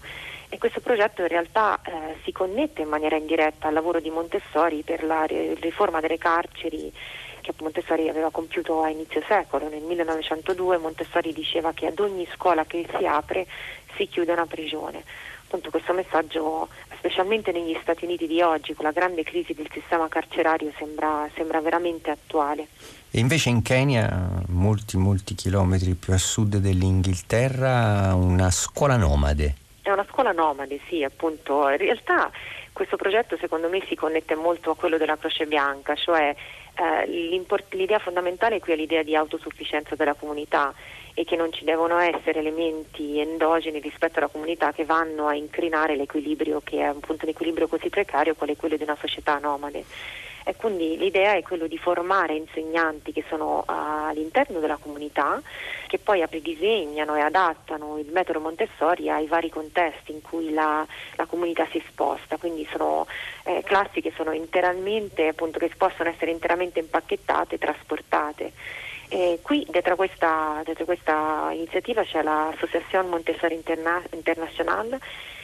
E 0.50 0.58
questo 0.60 0.80
progetto 0.80 1.22
in 1.24 1.28
realtà 1.28 1.82
eh, 1.84 2.16
si 2.24 2.32
connette 2.32 2.82
in 2.82 2.88
maniera 2.88 3.18
indiretta 3.18 3.68
al 3.68 3.74
lavoro 3.74 4.00
di 4.00 4.10
Montessori 4.10 4.82
per 4.82 5.04
la 5.04 5.26
ri- 5.26 5.56
riforma 5.56 6.00
delle 6.00 6.18
carceri 6.18 6.90
che 7.54 7.64
Montessori 7.64 8.10
aveva 8.10 8.30
compiuto 8.30 8.82
a 8.82 8.90
inizio 8.90 9.22
secolo. 9.28 9.70
Nel 9.70 9.82
1902 9.82 10.78
Montessori 10.78 11.32
diceva 11.32 11.72
che 11.72 11.88
ad 11.88 12.00
ogni 12.00 12.28
scuola 12.34 12.66
che 12.66 12.86
si 12.98 13.06
apre 13.06 13.48
si 13.96 14.08
chiude 14.08 14.34
una 14.34 14.46
prigione. 14.46 15.04
Appunto 15.46 15.70
questo 15.70 15.94
messaggio, 15.94 16.68
specialmente 16.98 17.54
negli 17.54 17.78
Stati 17.82 18.04
Uniti 18.04 18.28
di 18.28 18.42
oggi, 18.42 18.74
con 18.74 18.84
la 18.84 18.92
grande 18.92 19.24
crisi 19.24 19.54
del 19.54 19.70
sistema 19.72 20.10
carcerario, 20.10 20.74
sembra, 20.78 21.30
sembra 21.36 21.62
veramente 21.62 22.12
attuale. 22.12 22.68
E 23.12 23.20
invece 23.20 23.48
in 23.48 23.62
Kenya, 23.62 24.44
molti, 24.48 24.98
molti 24.98 25.34
chilometri 25.34 25.94
più 25.94 26.12
a 26.12 26.18
sud 26.18 26.58
dell'Inghilterra, 26.58 28.14
una 28.14 28.52
scuola 28.52 28.98
nomade. 28.98 29.56
È 29.82 29.90
una 29.90 30.06
scuola 30.10 30.34
nomade, 30.34 30.82
sì, 30.90 31.02
appunto. 31.02 31.70
In 31.70 31.78
realtà 31.78 32.30
questo 32.74 32.98
progetto 32.98 33.38
secondo 33.38 33.70
me 33.70 33.82
si 33.88 33.96
connette 33.96 34.36
molto 34.36 34.72
a 34.72 34.76
quello 34.76 34.98
della 34.98 35.18
Croce 35.18 35.46
Bianca, 35.46 35.96
cioè 35.96 36.36
eh, 36.78 37.08
l'idea 37.72 38.00
fondamentale 38.00 38.60
qui 38.60 38.74
è 38.74 38.76
l'idea 38.76 39.04
di 39.04 39.16
autosufficienza 39.16 39.96
della 39.96 40.14
comunità 40.14 40.74
e 41.14 41.24
che 41.24 41.36
non 41.36 41.52
ci 41.52 41.66
devono 41.66 41.98
essere 41.98 42.40
elementi 42.40 43.20
endogeni 43.20 43.80
rispetto 43.80 44.20
alla 44.20 44.28
comunità 44.28 44.72
che 44.72 44.86
vanno 44.86 45.26
a 45.26 45.34
incrinare 45.34 45.96
l'equilibrio 45.96 46.62
che 46.64 46.80
è 46.80 46.90
un 46.90 47.00
equilibrio 47.22 47.68
così 47.68 47.90
precario 47.90 48.36
quale 48.36 48.56
quello 48.56 48.78
di 48.78 48.84
una 48.84 48.98
società 49.00 49.40
nomade. 49.40 49.84
E 50.48 50.56
quindi 50.56 50.98
l'idea 50.98 51.34
è 51.34 51.42
quello 51.42 51.68
di 51.68 51.78
formare 51.78 52.34
insegnanti 52.34 53.12
che 53.12 53.26
sono 53.28 53.64
ah, 53.66 54.08
all'interno 54.08 54.60
della 54.62 54.78
comunità, 54.82 55.42
che 55.88 55.98
poi 55.98 56.24
ridisegnano 56.30 57.18
e 57.18 57.20
adattano 57.20 57.98
il 57.98 58.10
metodo 58.14 58.40
Montessori 58.40 59.10
ai 59.10 59.28
vari 59.28 59.50
contesti 59.50 60.14
in 60.14 60.22
cui 60.22 60.54
la, 60.54 60.88
la 61.18 61.26
comunità 61.26 61.68
si 61.70 61.84
sposta. 61.86 62.38
Quindi 62.38 62.66
sono 62.72 63.06
eh, 63.44 63.62
classi 63.66 64.00
che 64.00 64.14
sono 64.16 64.32
appunto, 65.28 65.60
che 65.60 65.70
possono 65.76 66.08
essere 66.08 66.32
interamente 66.32 66.80
impacchettate 66.80 67.56
e 67.56 67.58
trasportate. 67.58 68.54
E 69.10 69.40
qui 69.42 69.68
dietro 69.70 69.98
questa, 69.98 70.62
dietro 70.64 70.86
questa 70.86 71.50
iniziativa 71.52 72.04
c'è 72.04 72.24
l'Associazione 72.24 73.10
Montessori 73.10 73.54
Interna- 73.54 74.02
International, 74.12 74.98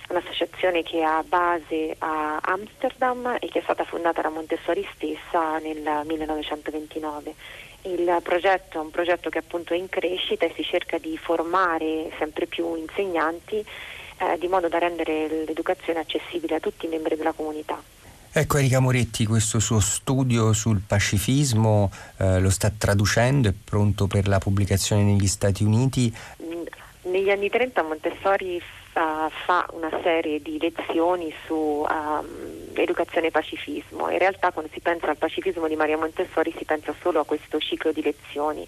un'associazione 0.10 0.84
che 0.84 1.04
ha 1.04 1.24
base 1.28 1.96
a 2.00 2.38
Amsterdam 2.42 3.38
e 3.39 3.48
che 3.48 3.60
è 3.60 3.63
stata 3.63 3.84
fondata 3.84 4.22
da 4.22 4.30
Montessori 4.30 4.88
stessa 4.96 5.58
nel 5.60 6.04
1929. 6.06 7.34
Il 7.84 8.20
progetto 8.24 8.78
è 8.78 8.82
un 8.82 8.92
progetto 8.92 9.30
che 9.30 9.39
appunto 9.39 9.74
è 9.74 9.78
in 9.78 9.89
crescita 9.89 10.46
e 10.46 10.54
si 10.56 10.63
cerca 10.63 10.98
di 10.98 11.18
formare 11.18 12.12
sempre 12.18 12.46
più 12.46 12.76
insegnanti 12.76 13.58
eh, 13.58 14.38
di 14.39 14.48
modo 14.48 14.70
da 14.70 14.78
rendere 14.78 15.28
l'educazione 15.46 16.00
accessibile 16.00 16.56
a 16.56 16.60
tutti 16.60 16.86
i 16.86 16.89
membri 16.89 17.16
della 17.16 17.34
comunità. 17.34 17.82
Ecco 18.36 18.58
Erika 18.58 18.80
Moretti, 18.80 19.28
questo 19.28 19.60
suo 19.60 19.80
studio 19.80 20.54
sul 20.54 20.82
pacifismo 20.86 21.92
eh, 22.18 22.39
lo 22.39 22.50
sta 22.50 22.72
traducendo, 22.76 23.50
è 23.50 23.54
pronto 23.54 24.08
per 24.08 24.28
la 24.28 24.39
pubblicazione 24.39 25.04
negli 25.04 25.28
Stati 25.28 25.63
Uniti. 25.63 26.12
Negli 27.04 27.30
anni 27.30 27.50
30 27.50 27.84
Montessori 27.84 28.60
fa, 28.94 29.30
fa 29.46 29.66
una 29.72 29.90
serie 30.02 30.40
di 30.42 30.60
lezioni 30.60 31.34
su 31.46 31.56
um, 31.56 32.26
educazione 32.74 33.28
e 33.28 33.32
pacifismo. 33.32 34.10
In 34.10 34.20
realtà 34.20 34.52
quando 34.52 34.72
si 34.72 34.80
pensa 34.80 35.08
al 35.08 35.18
pacifismo 35.18 35.68
di 35.68 35.76
Maria 35.76 35.98
Montessori 35.98 36.54
si 36.56 36.64
pensa 36.64 36.94
solo 37.02 37.20
a 37.20 37.26
questo 37.26 37.60
ciclo 37.60 37.92
di 37.92 38.04
lezioni. 38.04 38.66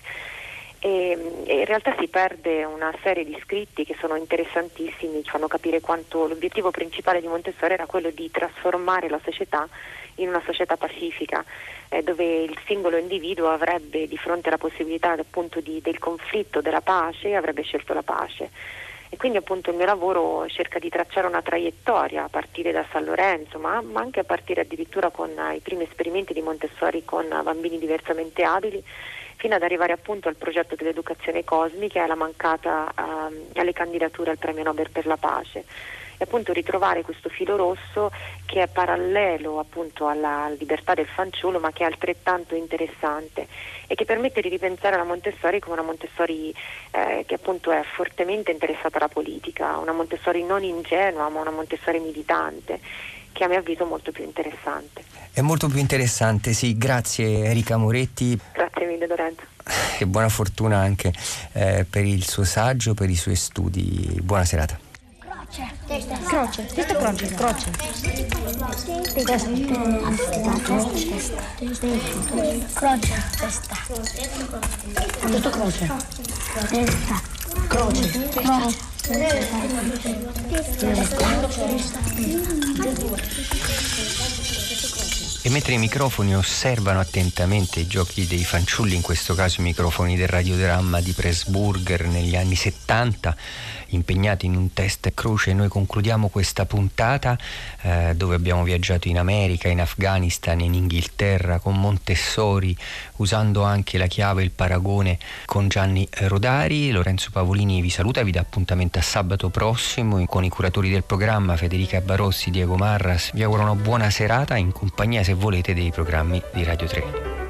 E, 0.80 1.44
e 1.46 1.60
in 1.60 1.66
realtà 1.66 1.96
si 2.00 2.08
perde 2.08 2.64
una 2.64 2.94
serie 3.02 3.24
di 3.24 3.38
scritti 3.42 3.86
che 3.86 3.96
sono 4.00 4.16
interessantissimi, 4.16 5.24
ci 5.24 5.30
fanno 5.30 5.48
capire 5.48 5.80
quanto 5.80 6.28
l'obiettivo 6.28 6.70
principale 6.70 7.22
di 7.22 7.28
Montessori 7.28 7.74
era 7.74 7.86
quello 7.86 8.10
di 8.10 8.30
trasformare 8.30 9.10
la 9.10 9.20
società 9.24 9.68
in 10.16 10.30
una 10.30 10.42
società 10.46 10.78
pacifica, 10.78 11.44
eh, 11.90 12.02
dove 12.02 12.44
il 12.44 12.58
singolo 12.66 12.98
individuo 12.98 13.50
avrebbe 13.50 14.08
di 14.08 14.18
fronte 14.18 14.48
alla 14.48 14.58
possibilità 14.58 15.12
appunto 15.12 15.60
di, 15.60 15.82
del 15.82 16.00
conflitto, 16.00 16.62
della 16.62 16.82
pace, 16.82 17.36
avrebbe 17.36 17.64
scelto 17.64 17.94
la 17.94 18.04
pace. 18.04 18.50
E 19.10 19.18
quindi 19.18 19.38
appunto 19.38 19.70
il 19.70 19.78
mio 19.78 19.86
lavoro 19.86 20.48
cerca 20.48 20.80
di 20.80 20.90
tracciare 20.90 21.28
una 21.28 21.42
traiettoria 21.42 22.24
a 22.24 22.30
partire 22.30 22.72
da 22.72 22.86
San 22.92 23.06
Lorenzo, 23.06 23.60
ma, 23.60 23.82
ma 23.82 24.02
anche 24.02 24.20
a 24.20 24.24
partire 24.24 24.62
addirittura 24.62 25.10
con 25.10 25.30
eh, 25.30 25.56
i 25.56 25.60
primi 25.60 25.84
esperimenti 25.84 26.34
di 26.34 26.42
Montessori 26.42 27.06
con 27.06 27.26
eh, 27.26 27.42
bambini 27.44 27.78
diversamente 27.78 28.44
abili, 28.44 28.84
fino 29.38 29.56
ad 29.56 29.64
arrivare 29.64 29.94
appunto 29.94 30.28
al 30.28 30.36
progetto 30.36 30.76
dell'educazione 30.76 31.44
cosmica 31.44 32.00
e 32.00 32.04
alla 32.04 32.16
mancata 32.16 32.92
ehm, 32.98 33.52
alle 33.56 33.74
candidature 33.74 34.32
al 34.32 34.38
premio 34.38 34.64
Nobel 34.64 34.90
per 34.90 35.06
la 35.06 35.18
pace 35.18 35.66
e 36.18 36.24
appunto 36.24 36.54
ritrovare 36.54 37.02
questo 37.02 37.30
filo 37.30 37.56
rosso 37.56 38.12
che 38.46 38.62
è 38.62 38.68
parallelo 38.68 39.60
appunto 39.60 40.08
alla 40.08 40.50
libertà 40.58 40.94
del 40.94 41.08
fanciullo 41.08 41.60
ma 41.60 41.72
che 41.72 41.84
è 41.84 41.86
altrettanto 41.86 42.56
interessante 42.56 43.48
e 43.88 43.96
che 43.96 44.06
permette 44.06 44.42
di 44.42 44.50
ripensare 44.50 44.98
la 44.98 45.04
Montessori 45.04 45.60
come 45.60 45.76
una 45.76 45.86
Montessori 45.86 46.54
eh, 46.92 47.24
che 47.28 47.36
appunto 47.36 47.72
è 47.72 47.84
fortemente 47.84 48.52
interessata 48.52 48.98
alla 48.98 49.08
politica, 49.08 49.78
una 49.78 49.94
Montessori 49.94 50.44
non 50.44 50.64
ingenua 50.64 51.30
ma 51.30 51.42
una 51.42 51.52
Montessori 51.52 52.00
militante 52.00 52.80
che 53.36 53.44
a 53.44 53.48
mio 53.50 53.58
avviso 53.58 53.84
è 53.84 53.88
molto 53.88 54.14
più 54.14 54.24
interessante. 54.24 55.04
È 55.34 55.42
molto 55.42 55.68
più 55.68 55.80
interessante, 55.80 56.54
sì, 56.54 56.78
grazie 56.78 57.44
Erika 57.44 57.76
Moretti. 57.76 58.40
Grazie 58.54 58.86
mille 58.86 59.08
Lorenzo. 59.08 59.42
E 59.98 60.06
buona 60.06 60.30
fortuna 60.30 60.78
anche 60.78 61.14
eh, 61.54 61.86
per 61.90 62.04
il 62.04 62.28
suo 62.28 62.44
saggio, 62.44 62.94
per 62.94 63.10
i 63.10 63.16
suoi 63.16 63.36
studi. 63.36 64.20
Buona 64.22 64.46
serata. 64.46 64.85
Testa. 65.88 66.18
Croce, 66.18 66.66
testa 66.66 66.96
croce, 66.96 67.28
croce. 67.36 67.72
Testa. 69.14 69.50
Croce, 72.74 73.24
testa. 73.38 73.76
Tutto 75.22 75.50
croce. 75.50 75.92
Testa. 76.70 77.22
Croce. 77.68 78.30
Croce. 78.30 78.94
E 85.46 85.50
mentre 85.52 85.76
i 85.76 85.78
microfoni 85.78 86.36
osservano 86.36 87.00
attentamente 87.00 87.80
i 87.80 87.86
giochi 87.86 88.26
dei 88.26 88.44
fanciulli, 88.44 88.96
in 88.96 89.04
questo 89.04 89.36
caso 89.36 89.62
i 89.62 89.64
microfoni 89.64 90.16
del 90.16 90.28
radiodramma 90.28 91.02
di 91.02 91.12
Pressburger 91.12 92.08
negli 92.08 92.36
anni 92.36 92.56
70, 92.56 93.36
impegnati 93.90 94.48
in 94.48 94.56
un 94.56 94.74
test 94.74 95.12
croce, 95.14 95.54
noi 95.54 95.68
concludiamo 95.68 96.30
questa 96.30 96.66
puntata 96.66 97.38
eh, 97.82 98.14
dove 98.16 98.34
abbiamo 98.34 98.64
viaggiato 98.64 99.08
in 99.08 99.20
America, 99.20 99.68
in 99.68 99.82
Afghanistan, 99.82 100.60
in 100.62 100.74
Inghilterra 100.74 101.60
con 101.60 101.80
Montessori, 101.80 102.76
usando 103.18 103.62
anche 103.62 104.00
la 104.00 104.08
chiave 104.08 104.42
e 104.42 104.46
il 104.46 104.52
paragone 104.52 105.20
con 105.46 105.68
Gianni 105.68 106.08
Rodari. 106.22 106.90
Lorenzo 106.90 107.30
Pavolini 107.32 107.82
vi 107.82 107.92
saluta, 107.92 108.24
vi 108.24 108.32
dà 108.32 108.40
appuntamento 108.40 108.98
a 108.98 109.04
sabato 109.04 109.50
prossimo 109.50 110.26
con 110.26 110.44
i 110.44 110.50
curatori 110.50 110.90
del 110.90 111.04
programma 111.04 111.56
Federica 111.56 112.02
Barossi, 112.02 112.50
Diego 112.50 112.78
Marras. 112.78 113.32
Vi 113.34 113.44
auguro 113.44 113.62
una 113.62 113.76
buona 113.76 114.10
serata 114.10 114.58
in 114.58 114.72
compagnia 114.72 115.24
se 115.24 115.34
volete 115.36 115.74
dei 115.74 115.92
programmi 115.92 116.42
di 116.52 116.64
Radio 116.64 116.88
3. 116.88 117.45